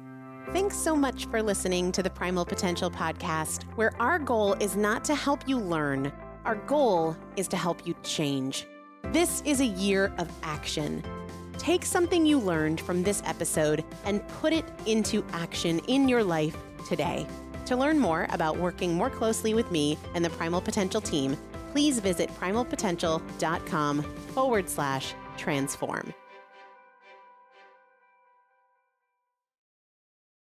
Thanks 0.52 0.76
so 0.76 0.98
much 0.98 1.28
for 1.28 1.42
listening 1.42 1.94
to 1.94 2.04
the 2.04 2.10
Primal 2.10 2.46
Potential 2.46 2.92
Podcast, 2.92 3.64
where 3.76 3.94
our 4.02 4.20
goal 4.20 4.54
is 4.56 4.76
not 4.76 5.06
to 5.06 5.16
help 5.16 5.48
you 5.48 5.58
learn, 5.58 6.12
our 6.44 6.56
goal 6.56 7.16
is 7.38 7.48
to 7.48 7.58
help 7.58 7.88
you 7.88 7.96
change. 8.04 8.68
This 9.14 9.42
is 9.46 9.62
a 9.62 9.66
year 9.66 10.14
of 10.18 10.30
action. 10.44 11.04
Take 11.64 11.86
something 11.86 12.26
you 12.26 12.40
learned 12.40 12.82
from 12.82 13.04
this 13.04 13.24
episode 13.26 13.86
and 14.04 14.28
put 14.28 14.52
it 14.52 14.66
into 14.86 15.24
action 15.32 15.80
in 15.88 16.10
your 16.10 16.22
life 16.22 16.58
today. 16.90 17.26
To 17.68 17.78
learn 17.78 18.00
more 18.00 18.28
about 18.32 18.58
working 18.58 18.96
more 18.96 19.10
closely 19.10 19.54
with 19.54 19.72
me 19.72 19.98
and 20.14 20.26
the 20.26 20.30
Primal 20.32 20.60
Potential 20.60 21.00
team, 21.00 21.38
please 21.72 22.00
visit 22.00 22.30
primalpotential.com 22.38 24.04
forward 24.34 24.70
slash 24.70 25.14
transform. 25.38 26.14